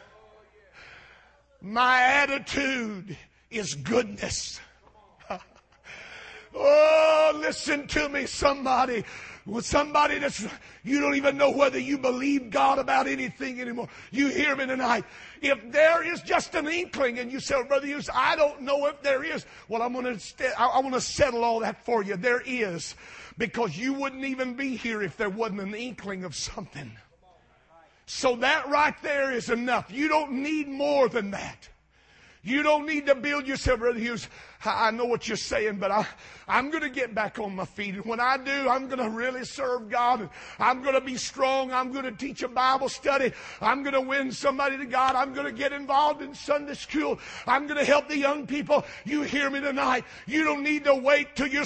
My 1.62 2.02
attitude 2.02 3.18
is 3.50 3.76
goodness. 3.76 4.60
oh, 6.56 7.32
listen 7.36 7.88
to 7.88 8.10
me, 8.10 8.26
somebody. 8.26 9.04
With 9.46 9.66
somebody 9.66 10.20
that's, 10.20 10.46
you 10.84 11.00
don't 11.00 11.16
even 11.16 11.38
know 11.38 11.50
whether 11.50 11.80
you 11.80 11.98
believe 11.98 12.52
God 12.52 12.78
about 12.78 13.08
anything 13.08 13.60
anymore. 13.60 13.88
You 14.12 14.28
hear 14.30 14.56
me 14.56 14.68
tonight. 14.68 15.04
If 15.42 15.72
there 15.72 16.04
is 16.04 16.22
just 16.22 16.54
an 16.54 16.68
inkling 16.68 17.18
and 17.18 17.32
you 17.32 17.40
say, 17.40 17.62
Brother 17.64 17.88
Hughes, 17.88 18.10
I 18.14 18.36
don't 18.36 18.62
know 18.62 18.86
if 18.86 19.02
there 19.02 19.24
is. 19.24 19.46
Well, 19.68 19.82
I'm 19.82 19.94
going 19.94 20.18
to, 20.18 20.60
I 20.60 20.80
want 20.80 20.94
to 20.94 21.02
settle 21.02 21.44
all 21.44 21.62
that 21.62 21.84
for 21.84 22.04
you. 22.04 22.16
There 22.16 22.44
is 22.46 22.96
because 23.40 23.76
you 23.76 23.94
wouldn't 23.94 24.24
even 24.24 24.54
be 24.54 24.76
here 24.76 25.02
if 25.02 25.18
there 25.18 25.30
wasn't 25.30 25.62
an 25.62 25.74
inkling 25.74 26.26
of 26.26 26.36
something. 26.36 26.92
So 28.06 28.36
that 28.36 28.70
right 28.70 28.94
there 29.02 29.32
is 29.32 29.50
enough. 29.50 29.92
You 29.92 30.10
don't 30.10 30.44
need 30.44 30.68
more 30.68 31.10
than 31.10 31.32
that. 31.32 31.70
You 32.44 32.64
don't 32.64 32.88
need 32.88 33.06
to 33.06 33.14
build 33.14 33.46
yourself, 33.46 33.80
Brother 33.80 34.00
Hughes. 34.00 34.28
I 34.66 34.90
know 34.92 35.06
what 35.06 35.28
you're 35.28 35.38
saying, 35.38 35.78
but 35.78 35.92
I, 35.92 36.08
I'm 36.48 36.72
going 36.72 36.84
to 36.84 36.90
get 36.90 37.14
back 37.14 37.38
on 37.38 37.56
my 37.56 37.66
feet. 37.66 37.96
And 37.96 38.06
when 38.06 38.20
I 38.20 38.38
do, 38.38 38.68
I'm 38.68 38.88
going 38.88 39.00
to 39.00 39.10
really 39.10 39.46
serve 39.46 39.90
God. 39.90 40.28
I'm 40.58 40.82
going 40.82 40.96
to 40.96 41.02
be 41.02 41.18
strong. 41.18 41.72
I'm 41.72 41.92
going 41.92 42.06
to 42.06 42.12
teach 42.12 42.42
a 42.42 42.48
Bible 42.48 42.90
study. 42.90 43.32
I'm 43.60 43.84
going 43.84 43.94
to 43.94 44.02
win 44.02 44.32
somebody 44.32 44.78
to 44.78 44.86
God. 44.86 45.16
I'm 45.16 45.34
going 45.34 45.46
to 45.46 45.52
get 45.52 45.72
involved 45.72 46.24
in 46.24 46.34
Sunday 46.34 46.74
school. 46.74 47.20
I'm 47.46 47.68
going 47.68 47.80
to 47.80 47.86
help 47.86 48.08
the 48.10 48.18
young 48.18 48.48
people. 48.48 48.86
You 49.06 49.22
hear 49.22 49.50
me 49.52 49.62
tonight. 49.62 50.06
You 50.26 50.44
don't 50.44 50.64
need 50.64 50.84
to 50.86 50.96
wait 50.96 51.36
till 51.36 51.48
you're 51.48 51.66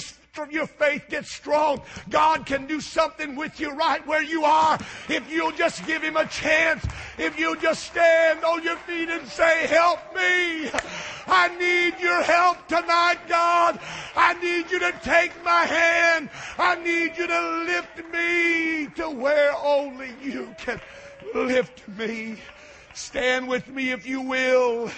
your 0.50 0.66
faith 0.66 1.04
gets 1.08 1.30
strong, 1.30 1.80
God 2.10 2.44
can 2.44 2.66
do 2.66 2.80
something 2.80 3.36
with 3.36 3.58
you 3.58 3.72
right 3.72 4.06
where 4.06 4.22
you 4.22 4.44
are. 4.44 4.78
If 5.08 5.30
you'll 5.30 5.52
just 5.52 5.86
give 5.86 6.02
Him 6.02 6.16
a 6.16 6.26
chance, 6.26 6.84
if 7.18 7.38
you'll 7.38 7.56
just 7.56 7.84
stand 7.84 8.44
on 8.44 8.62
your 8.62 8.76
feet 8.76 9.08
and 9.08 9.26
say, 9.28 9.66
Help 9.66 10.00
me. 10.14 10.70
I 11.28 11.48
need 11.58 12.00
your 12.00 12.22
help 12.22 12.68
tonight, 12.68 13.18
God. 13.28 13.80
I 14.14 14.34
need 14.34 14.70
you 14.70 14.78
to 14.78 14.92
take 15.02 15.32
my 15.44 15.64
hand. 15.64 16.30
I 16.56 16.76
need 16.76 17.16
you 17.16 17.26
to 17.26 17.64
lift 17.66 18.12
me 18.12 18.86
to 18.96 19.10
where 19.10 19.52
only 19.56 20.14
you 20.22 20.54
can 20.58 20.80
lift 21.34 21.88
me. 21.88 22.36
Stand 22.94 23.48
with 23.48 23.68
me 23.68 23.90
if 23.90 24.06
you 24.06 24.20
will. 24.20 24.90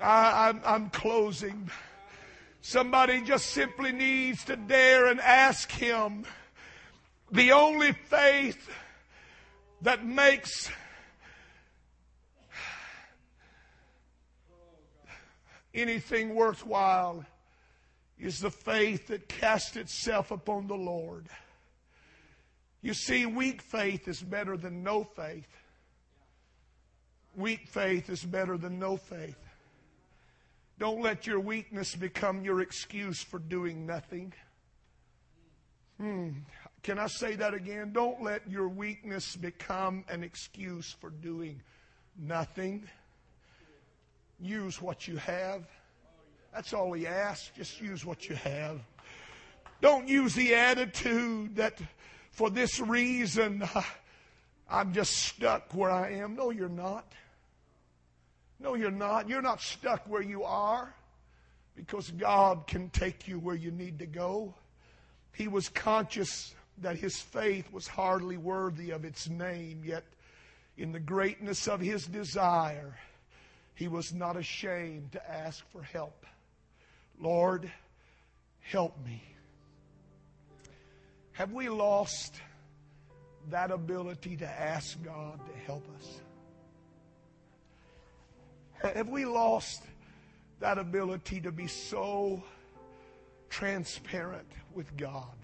I, 0.00 0.54
am 0.64 0.90
closing. 0.90 1.70
Somebody 2.60 3.20
just 3.22 3.46
simply 3.46 3.92
needs 3.92 4.44
to 4.44 4.56
dare 4.56 5.06
and 5.06 5.20
ask 5.20 5.70
Him, 5.70 6.24
The 7.30 7.52
only 7.52 7.92
faith 7.92 8.68
that 9.82 10.04
makes 10.04 10.70
anything 15.72 16.34
worthwhile 16.34 17.24
is 18.18 18.40
the 18.40 18.50
faith 18.50 19.06
that 19.08 19.28
casts 19.28 19.76
itself 19.76 20.30
upon 20.30 20.66
the 20.66 20.74
Lord. 20.74 21.26
You 22.82 22.94
see, 22.94 23.26
weak 23.26 23.62
faith 23.62 24.08
is 24.08 24.20
better 24.20 24.56
than 24.56 24.82
no 24.82 25.04
faith. 25.04 25.48
Weak 27.36 27.68
faith 27.68 28.10
is 28.10 28.24
better 28.24 28.56
than 28.56 28.78
no 28.78 28.96
faith. 28.96 29.47
Don't 30.78 31.02
let 31.02 31.26
your 31.26 31.40
weakness 31.40 31.96
become 31.96 32.44
your 32.44 32.60
excuse 32.60 33.22
for 33.22 33.38
doing 33.38 33.84
nothing. 33.86 34.32
Hmm. 35.98 36.30
Can 36.84 36.98
I 36.98 37.08
say 37.08 37.34
that 37.34 37.54
again? 37.54 37.92
Don't 37.92 38.22
let 38.22 38.48
your 38.48 38.68
weakness 38.68 39.34
become 39.34 40.04
an 40.08 40.22
excuse 40.22 40.94
for 41.00 41.10
doing 41.10 41.60
nothing. 42.16 42.88
Use 44.40 44.80
what 44.80 45.08
you 45.08 45.16
have. 45.16 45.64
That's 46.54 46.72
all 46.72 46.92
he 46.92 47.06
asks. 47.06 47.50
Just 47.56 47.80
use 47.80 48.04
what 48.04 48.28
you 48.28 48.36
have. 48.36 48.80
Don't 49.80 50.06
use 50.06 50.34
the 50.34 50.54
attitude 50.54 51.56
that 51.56 51.78
for 52.30 52.50
this 52.50 52.78
reason 52.78 53.68
I'm 54.70 54.92
just 54.92 55.12
stuck 55.14 55.74
where 55.74 55.90
I 55.90 56.12
am. 56.12 56.36
No, 56.36 56.50
you're 56.50 56.68
not. 56.68 57.12
No, 58.60 58.74
you're 58.74 58.90
not. 58.90 59.28
You're 59.28 59.42
not 59.42 59.60
stuck 59.60 60.08
where 60.08 60.22
you 60.22 60.44
are 60.44 60.94
because 61.76 62.10
God 62.10 62.66
can 62.66 62.90
take 62.90 63.28
you 63.28 63.38
where 63.38 63.54
you 63.54 63.70
need 63.70 64.00
to 64.00 64.06
go. 64.06 64.54
He 65.32 65.46
was 65.46 65.68
conscious 65.68 66.54
that 66.78 66.96
his 66.96 67.16
faith 67.20 67.72
was 67.72 67.86
hardly 67.86 68.36
worthy 68.36 68.90
of 68.90 69.04
its 69.04 69.28
name, 69.28 69.82
yet 69.84 70.04
in 70.76 70.92
the 70.92 71.00
greatness 71.00 71.68
of 71.68 71.80
his 71.80 72.06
desire, 72.06 72.96
he 73.74 73.88
was 73.88 74.12
not 74.12 74.36
ashamed 74.36 75.12
to 75.12 75.30
ask 75.30 75.64
for 75.70 75.82
help. 75.82 76.26
Lord, 77.20 77.70
help 78.60 78.96
me. 79.04 79.22
Have 81.32 81.52
we 81.52 81.68
lost 81.68 82.40
that 83.50 83.70
ability 83.70 84.36
to 84.38 84.46
ask 84.46 85.00
God 85.04 85.38
to 85.46 85.58
help 85.66 85.84
us? 85.96 86.20
Have 88.82 89.08
we 89.08 89.24
lost 89.24 89.82
that 90.60 90.78
ability 90.78 91.40
to 91.40 91.50
be 91.50 91.66
so 91.66 92.42
transparent 93.50 94.46
with 94.72 94.96
God? 94.96 95.34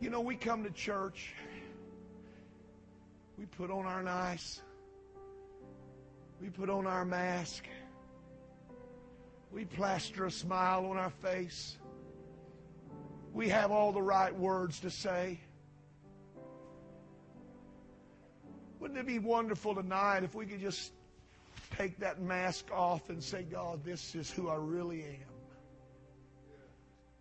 You 0.00 0.10
know, 0.10 0.20
we 0.20 0.36
come 0.36 0.62
to 0.64 0.70
church, 0.70 1.32
we 3.38 3.46
put 3.46 3.70
on 3.70 3.86
our 3.86 4.02
nice, 4.02 4.60
we 6.40 6.50
put 6.50 6.68
on 6.68 6.86
our 6.86 7.06
mask, 7.06 7.64
we 9.50 9.64
plaster 9.64 10.26
a 10.26 10.30
smile 10.30 10.84
on 10.84 10.98
our 10.98 11.10
face, 11.10 11.78
we 13.32 13.48
have 13.48 13.70
all 13.70 13.92
the 13.92 14.02
right 14.02 14.34
words 14.34 14.80
to 14.80 14.90
say. 14.90 15.40
Wouldn't 18.80 18.98
it 19.00 19.06
be 19.06 19.18
wonderful 19.18 19.74
tonight 19.74 20.24
if 20.24 20.34
we 20.34 20.44
could 20.44 20.60
just 20.60 20.92
take 21.70 21.98
that 21.98 22.20
mask 22.20 22.66
off 22.72 23.08
and 23.10 23.22
say, 23.22 23.42
God, 23.42 23.84
this 23.84 24.14
is 24.14 24.30
who 24.30 24.48
I 24.48 24.56
really 24.56 25.02
am. 25.02 25.36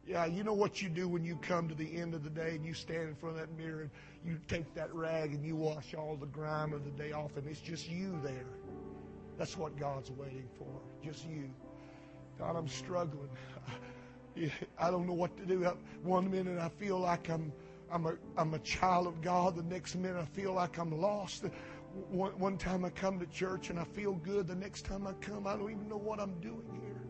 Yeah, 0.07 0.25
you 0.25 0.43
know 0.43 0.53
what 0.53 0.81
you 0.81 0.89
do 0.89 1.07
when 1.07 1.25
you 1.25 1.35
come 1.37 1.67
to 1.67 1.73
the 1.73 1.97
end 1.97 2.13
of 2.13 2.23
the 2.23 2.29
day 2.29 2.49
and 2.49 2.63
you 2.63 2.75
stand 2.75 3.09
in 3.09 3.15
front 3.15 3.39
of 3.39 3.41
that 3.41 3.57
mirror 3.57 3.81
and 3.81 3.91
you 4.23 4.39
take 4.47 4.71
that 4.75 4.93
rag 4.93 5.33
and 5.33 5.43
you 5.43 5.55
wash 5.55 5.95
all 5.95 6.15
the 6.15 6.27
grime 6.27 6.73
of 6.73 6.83
the 6.85 6.91
day 6.91 7.11
off 7.11 7.37
and 7.37 7.47
it's 7.47 7.59
just 7.59 7.89
you 7.89 8.19
there. 8.23 8.45
That's 9.37 9.57
what 9.57 9.77
God's 9.79 10.11
waiting 10.11 10.47
for. 10.57 10.67
Just 11.03 11.27
you. 11.27 11.49
God, 12.37 12.55
I'm 12.55 12.67
struggling. 12.67 13.29
I 14.77 14.91
don't 14.91 15.07
know 15.07 15.13
what 15.13 15.35
to 15.37 15.45
do. 15.45 15.67
One 16.03 16.29
minute 16.29 16.59
I 16.59 16.69
feel 16.69 16.99
like 16.99 17.29
I'm 17.29 17.51
I'm 17.91 18.05
a 18.05 18.13
I'm 18.37 18.53
a 18.53 18.59
child 18.59 19.07
of 19.07 19.21
God. 19.21 19.55
The 19.55 19.63
next 19.63 19.95
minute 19.95 20.17
I 20.21 20.25
feel 20.25 20.53
like 20.53 20.77
I'm 20.77 20.91
lost. 20.91 21.45
One, 22.09 22.37
one 22.37 22.57
time 22.57 22.83
I 22.83 22.89
come 22.89 23.19
to 23.19 23.25
church 23.27 23.69
and 23.69 23.79
I 23.79 23.85
feel 23.85 24.13
good. 24.13 24.47
The 24.47 24.55
next 24.55 24.83
time 24.85 25.07
I 25.07 25.13
come, 25.13 25.47
I 25.47 25.55
don't 25.55 25.71
even 25.71 25.87
know 25.87 25.97
what 25.97 26.19
I'm 26.19 26.39
doing 26.41 26.81
here. 26.81 27.01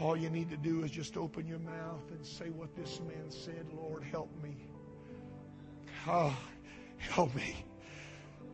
All 0.00 0.16
you 0.16 0.30
need 0.30 0.50
to 0.50 0.56
do 0.56 0.84
is 0.84 0.90
just 0.90 1.16
open 1.16 1.46
your 1.46 1.60
mouth 1.60 2.10
and 2.10 2.24
say 2.24 2.50
what 2.50 2.74
this 2.74 3.00
man 3.06 3.30
said 3.30 3.66
Lord, 3.76 4.02
help 4.04 4.30
me. 4.42 4.56
Oh, 6.06 6.36
help 6.98 7.34
me. 7.34 7.64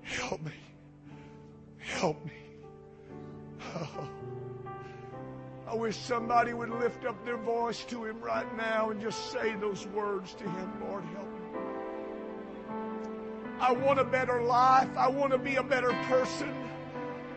Help 0.03 0.43
me. 0.43 0.53
Help 1.79 2.25
me. 2.25 2.33
Oh. 3.61 4.09
I 5.67 5.75
wish 5.75 5.97
somebody 5.97 6.53
would 6.53 6.71
lift 6.71 7.05
up 7.05 7.25
their 7.25 7.37
voice 7.37 7.85
to 7.85 8.05
him 8.05 8.21
right 8.21 8.57
now 8.57 8.91
and 8.91 9.01
just 9.01 9.31
say 9.31 9.55
those 9.55 9.87
words 9.89 10.35
to 10.35 10.45
him 10.45 10.73
Lord, 10.81 11.05
help 11.05 11.31
me. 11.33 11.40
I 13.61 13.73
want 13.73 13.99
a 13.99 14.05
better 14.05 14.43
life. 14.43 14.89
I 14.97 15.09
want 15.09 15.33
to 15.33 15.39
be 15.39 15.57
a 15.57 15.63
better 15.63 15.93
person. 16.09 16.55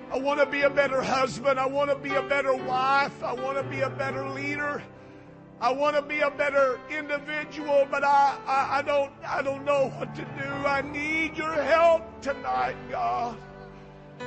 I 0.09 0.17
want 0.17 0.39
to 0.39 0.45
be 0.45 0.61
a 0.61 0.69
better 0.69 1.01
husband. 1.01 1.59
I 1.59 1.65
want 1.65 1.89
to 1.89 1.97
be 1.97 2.15
a 2.15 2.23
better 2.23 2.55
wife. 2.55 3.21
I 3.21 3.33
want 3.33 3.57
to 3.57 3.63
be 3.63 3.81
a 3.81 3.89
better 3.89 4.29
leader. 4.29 4.81
I 5.59 5.71
want 5.71 5.97
to 5.97 6.01
be 6.01 6.19
a 6.19 6.31
better 6.31 6.79
individual, 6.89 7.87
but 7.91 8.05
I, 8.05 8.37
I, 8.47 8.79
I, 8.79 8.81
don't 8.83 9.11
I 9.27 9.41
don't 9.41 9.65
know 9.65 9.89
what 9.97 10.15
to 10.15 10.21
do. 10.21 10.49
I 10.65 10.81
need 10.81 11.37
your 11.37 11.53
help 11.53 12.21
tonight, 12.21 12.75
God. 12.89 13.37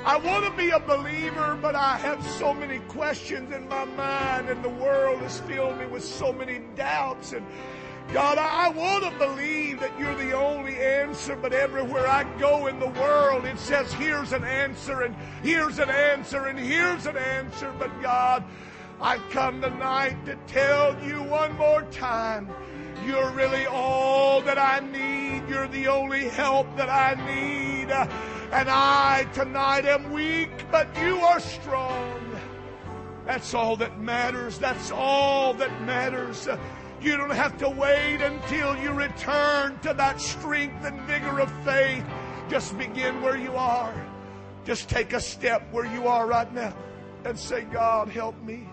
I 0.05 0.19
want 0.19 0.45
to 0.45 0.51
be 0.51 0.71
a 0.71 0.81
believer, 0.81 1.59
but 1.61 1.75
I 1.75 1.97
have 1.97 2.25
so 2.27 2.53
many 2.53 2.79
questions 2.81 3.53
in 3.53 3.69
my 3.69 3.85
mind, 3.85 4.49
and 4.49 4.63
the 4.63 4.69
world 4.69 5.21
has 5.21 5.41
filled 5.41 5.79
me 5.79 5.87
with 5.87 6.05
so 6.05 6.33
many 6.33 6.61
doubts 6.75 7.33
and 7.33 7.47
God, 8.13 8.39
I 8.39 8.69
want 8.69 9.05
to 9.05 9.11
believe 9.19 9.81
that 9.81 9.99
you're 9.99 10.15
the 10.15 10.33
only 10.33 10.77
answer, 10.77 11.35
but 11.37 11.53
everywhere 11.53 12.07
I 12.07 12.25
go 12.39 12.69
in 12.69 12.79
the 12.79 12.89
world, 12.89 13.45
it 13.45 13.59
says, 13.59 13.93
here's 13.93 14.33
an 14.33 14.45
answer, 14.45 15.03
and 15.03 15.15
here's 15.43 15.79
an 15.79 15.91
answer, 15.91 16.47
and 16.47 16.59
here's 16.59 17.07
an 17.07 17.17
answer. 17.17 17.73
But 17.79 17.91
God, 18.01 18.45
I've 19.01 19.29
come 19.31 19.61
tonight 19.61 20.25
to 20.27 20.37
tell 20.47 20.99
you 21.03 21.23
one 21.25 21.57
more 21.57 21.83
time, 21.91 22.49
you're 23.05 23.31
really 23.33 23.67
all 23.67 24.41
that 24.43 24.59
I 24.59 24.81
need. 24.81 25.49
You're 25.49 25.69
the 25.69 25.89
only 25.89 26.29
help 26.29 26.67
that 26.77 26.89
I 26.89 27.15
need. 27.27 27.91
And 27.91 28.69
I 28.71 29.29
tonight 29.35 29.85
am 29.85 30.13
weak, 30.13 30.51
but 30.71 30.89
you 30.99 31.19
are 31.19 31.41
strong. 31.41 32.21
That's 33.25 33.53
all 33.53 33.77
that 33.77 34.01
matters. 34.01 34.59
That's 34.59 34.91
all 34.91 35.55
that 35.55 35.83
matters. 35.83 36.49
You 37.01 37.17
don't 37.17 37.31
have 37.31 37.59
to 37.59 37.69
wait 37.69 38.21
until 38.23 38.77
you 38.79 38.91
return 38.93 39.79
to 39.81 39.93
that 39.95 40.21
strength 40.21 40.85
and 40.85 41.01
vigor 41.03 41.41
of 41.41 41.51
faith. 41.65 42.05
Just 42.49 42.77
begin 42.79 43.21
where 43.23 43.37
you 43.37 43.55
are. 43.55 43.95
Just 44.65 44.89
take 44.89 45.13
a 45.13 45.21
step 45.21 45.63
where 45.73 45.85
you 45.87 46.09
are 46.09 46.27
right 46.27 46.53
now 46.53 46.75
and 47.25 47.39
say, 47.39 47.63
God, 47.63 48.09
help 48.09 48.41
me. 48.43 48.69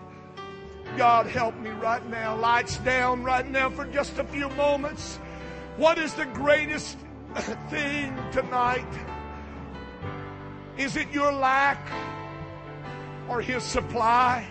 God, 0.96 1.26
help 1.26 1.56
me 1.58 1.70
right 1.70 2.04
now. 2.08 2.36
Lights 2.36 2.78
down 2.78 3.22
right 3.24 3.48
now 3.48 3.68
for 3.68 3.84
just 3.84 4.18
a 4.18 4.24
few 4.24 4.48
moments. 4.50 5.18
What 5.76 5.98
is 5.98 6.14
the 6.14 6.26
greatest 6.26 6.96
thing 7.68 8.16
tonight? 8.32 8.86
Is 10.76 10.96
it 10.96 11.10
your 11.10 11.32
lack 11.32 11.90
or 13.28 13.40
His 13.40 13.62
supply? 13.62 14.46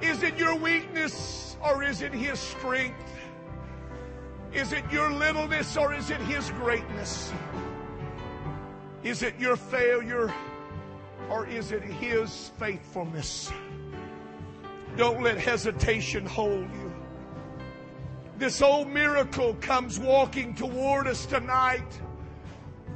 Is 0.00 0.22
it 0.22 0.36
your 0.36 0.56
weakness 0.56 1.56
or 1.64 1.82
is 1.82 2.02
it 2.02 2.12
His 2.12 2.38
strength? 2.38 2.98
Is 4.52 4.72
it 4.72 4.84
your 4.90 5.10
littleness 5.12 5.76
or 5.76 5.94
is 5.94 6.10
it 6.10 6.20
His 6.20 6.50
greatness? 6.50 7.32
Is 9.02 9.22
it 9.22 9.38
your 9.38 9.56
failure 9.56 10.32
or 11.30 11.46
is 11.46 11.72
it 11.72 11.82
His 11.82 12.50
faithfulness? 12.58 13.52
Don't 14.96 15.22
let 15.22 15.38
hesitation 15.38 16.24
hold 16.24 16.70
you. 16.72 16.92
This 18.36 18.62
old 18.62 18.88
miracle 18.88 19.54
comes 19.54 19.98
walking 19.98 20.54
toward 20.54 21.06
us 21.06 21.26
tonight. 21.26 22.00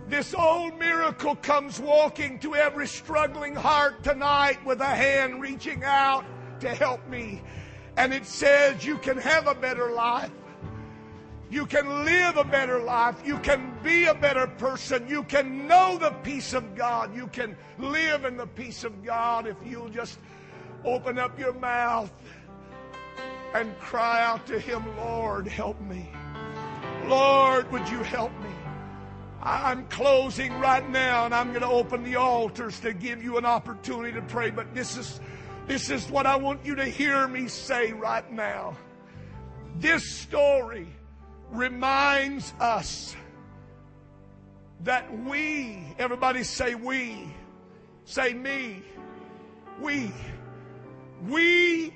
This 0.08 0.34
old 0.34 0.78
miracle 0.78 1.36
comes 1.36 1.80
walking 1.80 2.38
to 2.40 2.54
every 2.54 2.86
struggling 2.86 3.54
heart 3.54 4.02
tonight 4.02 4.64
with 4.64 4.80
a 4.80 4.86
hand 4.86 5.40
reaching 5.40 5.84
out 5.84 6.24
to 6.60 6.74
help 6.74 7.06
me. 7.08 7.42
And 7.96 8.12
it 8.12 8.26
says 8.26 8.84
you 8.84 8.98
can 8.98 9.18
have 9.18 9.46
a 9.46 9.54
better 9.54 9.90
life. 9.90 10.30
You 11.50 11.64
can 11.64 12.04
live 12.04 12.36
a 12.36 12.44
better 12.44 12.78
life. 12.78 13.16
You 13.24 13.38
can 13.38 13.74
be 13.82 14.04
a 14.04 14.14
better 14.14 14.46
person. 14.46 15.08
You 15.08 15.22
can 15.24 15.66
know 15.66 15.96
the 15.98 16.10
peace 16.22 16.52
of 16.52 16.74
God. 16.74 17.16
You 17.16 17.26
can 17.28 17.56
live 17.78 18.24
in 18.24 18.36
the 18.36 18.46
peace 18.46 18.84
of 18.84 19.02
God 19.02 19.46
if 19.46 19.56
you'll 19.64 19.88
just 19.88 20.18
open 20.84 21.18
up 21.18 21.38
your 21.38 21.54
mouth 21.54 22.12
and 23.54 23.76
cry 23.78 24.22
out 24.22 24.46
to 24.46 24.58
Him, 24.58 24.84
Lord, 24.98 25.48
help 25.48 25.80
me. 25.80 26.10
Lord, 27.06 27.70
would 27.72 27.88
you 27.88 28.02
help 28.02 28.32
me? 28.42 28.50
I'm 29.42 29.86
closing 29.86 30.52
right 30.60 30.88
now 30.90 31.24
and 31.24 31.34
I'm 31.34 31.48
going 31.48 31.62
to 31.62 31.68
open 31.68 32.02
the 32.02 32.16
altars 32.16 32.80
to 32.80 32.92
give 32.92 33.22
you 33.22 33.38
an 33.38 33.46
opportunity 33.46 34.12
to 34.12 34.22
pray. 34.22 34.50
But 34.50 34.74
this 34.74 34.96
is, 34.96 35.20
this 35.68 35.90
is 35.90 36.10
what 36.10 36.24
I 36.24 36.34
want 36.36 36.64
you 36.64 36.74
to 36.76 36.86
hear 36.86 37.28
me 37.28 37.46
say 37.46 37.92
right 37.92 38.30
now. 38.32 38.76
This 39.76 40.18
story 40.18 40.88
reminds 41.50 42.54
us 42.58 43.14
that 44.80 45.12
we, 45.24 45.94
everybody 45.98 46.42
say 46.42 46.74
we, 46.74 47.32
say 48.04 48.32
me, 48.32 48.82
we, 49.80 50.10
we 51.26 51.94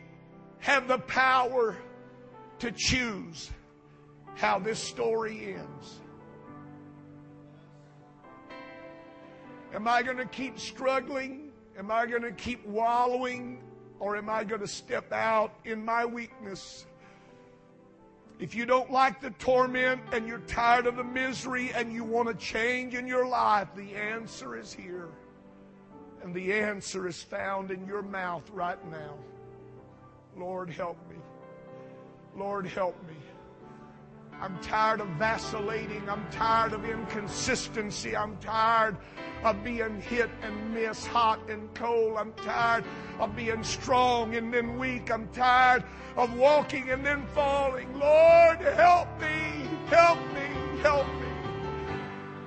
have 0.59 0.87
the 0.87 0.99
power 0.99 1.77
to 2.59 2.73
choose 2.73 3.51
how 4.35 4.59
this 4.59 4.79
story 4.79 5.55
ends. 5.57 6.01
Am 9.75 9.89
I 9.89 10.03
going 10.03 10.18
to 10.18 10.27
keep 10.27 10.59
struggling? 10.59 11.41
Am 11.79 11.91
I 11.91 12.07
going 12.07 12.23
to 12.23 12.33
keep 12.33 12.64
wallowing? 12.66 13.62
Or 13.99 14.16
am 14.16 14.29
I 14.29 14.43
going 14.43 14.61
to 14.61 14.66
step 14.66 15.12
out 15.12 15.55
in 15.64 15.85
my 15.85 16.05
weakness? 16.05 16.87
If 18.41 18.53
you 18.53 18.66
don't 18.66 18.91
like 18.91 19.20
the 19.20 19.31
torment 19.31 20.01
and 20.12 20.27
you're 20.27 20.41
tired 20.41 20.87
of 20.87 20.97
the 20.97 21.05
misery 21.05 21.73
and 21.73 21.93
you 21.93 22.03
want 22.03 22.27
to 22.27 22.35
change 22.35 22.95
in 22.95 23.07
your 23.07 23.25
life, 23.25 23.68
the 23.77 23.95
answer 23.95 24.59
is 24.59 24.73
here. 24.73 25.09
And 26.25 26.35
the 26.35 26.53
answer 26.53 27.07
is 27.07 27.23
found 27.23 27.70
in 27.70 27.87
your 27.87 28.03
mouth 28.03 28.49
right 28.51 28.85
now. 28.91 29.14
Lord, 30.37 30.70
help 30.70 30.99
me. 31.09 31.16
Lord, 32.37 32.66
help 32.66 33.01
me. 33.07 33.14
I'm 34.43 34.59
tired 34.59 35.01
of 35.01 35.07
vacillating. 35.11 36.11
I'm 36.11 36.28
tired 36.32 36.72
of 36.72 36.84
inconsistency. 36.84 38.16
I'm 38.16 38.36
tired 38.38 38.97
of 39.45 39.62
being 39.62 40.01
hit 40.01 40.30
and 40.43 40.74
miss, 40.74 41.07
hot 41.07 41.49
and 41.49 41.72
cold. 41.74 42.16
I'm 42.18 42.32
tired 42.32 42.82
of 43.20 43.36
being 43.36 43.62
strong 43.62 44.34
and 44.34 44.53
then 44.53 44.80
weak. 44.80 45.12
I'm 45.12 45.28
tired 45.28 45.84
of 46.16 46.34
walking 46.34 46.90
and 46.90 47.07
then 47.07 47.24
falling. 47.36 47.97
Lord, 47.97 48.59
help 48.59 49.07
me, 49.20 49.68
help 49.86 50.18
me, 50.34 50.80
help 50.80 51.07
me. 51.07 51.28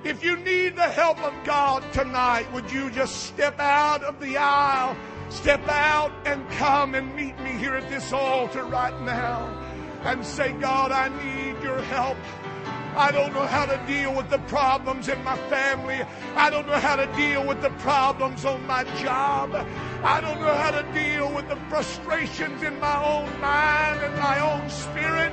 If 0.04 0.22
you 0.22 0.36
need 0.36 0.76
the 0.76 0.82
help 0.82 1.18
of 1.22 1.32
God 1.44 1.82
tonight, 1.94 2.52
would 2.52 2.70
you 2.70 2.90
just 2.90 3.24
step 3.24 3.58
out 3.58 4.04
of 4.04 4.20
the 4.20 4.36
aisle, 4.36 4.94
step 5.30 5.66
out 5.66 6.12
and 6.26 6.46
come 6.50 6.94
and 6.94 7.16
meet 7.16 7.40
me 7.40 7.52
here 7.52 7.74
at 7.74 7.88
this 7.88 8.12
altar 8.12 8.64
right 8.64 9.00
now? 9.00 9.66
and 10.06 10.24
say, 10.24 10.52
God, 10.52 10.92
I 10.92 11.08
need 11.08 11.55
your 11.76 11.84
help. 11.84 12.16
I 12.96 13.10
don't 13.12 13.34
know 13.34 13.46
how 13.46 13.66
to 13.66 13.78
deal 13.86 14.14
with 14.14 14.30
the 14.30 14.38
problems 14.48 15.08
in 15.08 15.22
my 15.22 15.36
family. 15.50 16.00
I 16.34 16.48
don't 16.48 16.66
know 16.66 16.80
how 16.80 16.96
to 16.96 17.06
deal 17.14 17.46
with 17.46 17.60
the 17.60 17.68
problems 17.84 18.46
on 18.46 18.66
my 18.66 18.84
job. 19.02 19.54
I 20.02 20.22
don't 20.22 20.40
know 20.40 20.54
how 20.54 20.70
to 20.70 20.82
deal 20.94 21.30
with 21.34 21.46
the 21.50 21.56
frustrations 21.68 22.62
in 22.62 22.80
my 22.80 22.96
own 23.04 23.28
mind 23.40 24.00
and 24.00 24.16
my 24.18 24.40
own 24.40 24.70
spirit. 24.70 25.32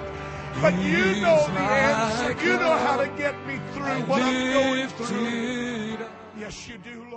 But 0.62 0.74
you 0.80 1.22
know 1.22 1.48
the 1.48 1.60
answer. 1.62 2.46
You 2.46 2.60
know 2.60 2.78
how 2.78 2.98
to 2.98 3.08
get 3.18 3.36
me 3.48 3.60
through 3.72 4.02
what 4.12 4.22
I'm 4.22 4.54
going 4.54 4.90
through. 4.90 5.98
Yes, 6.38 6.68
you 6.68 6.78
do, 6.80 7.06
Lord. 7.10 7.13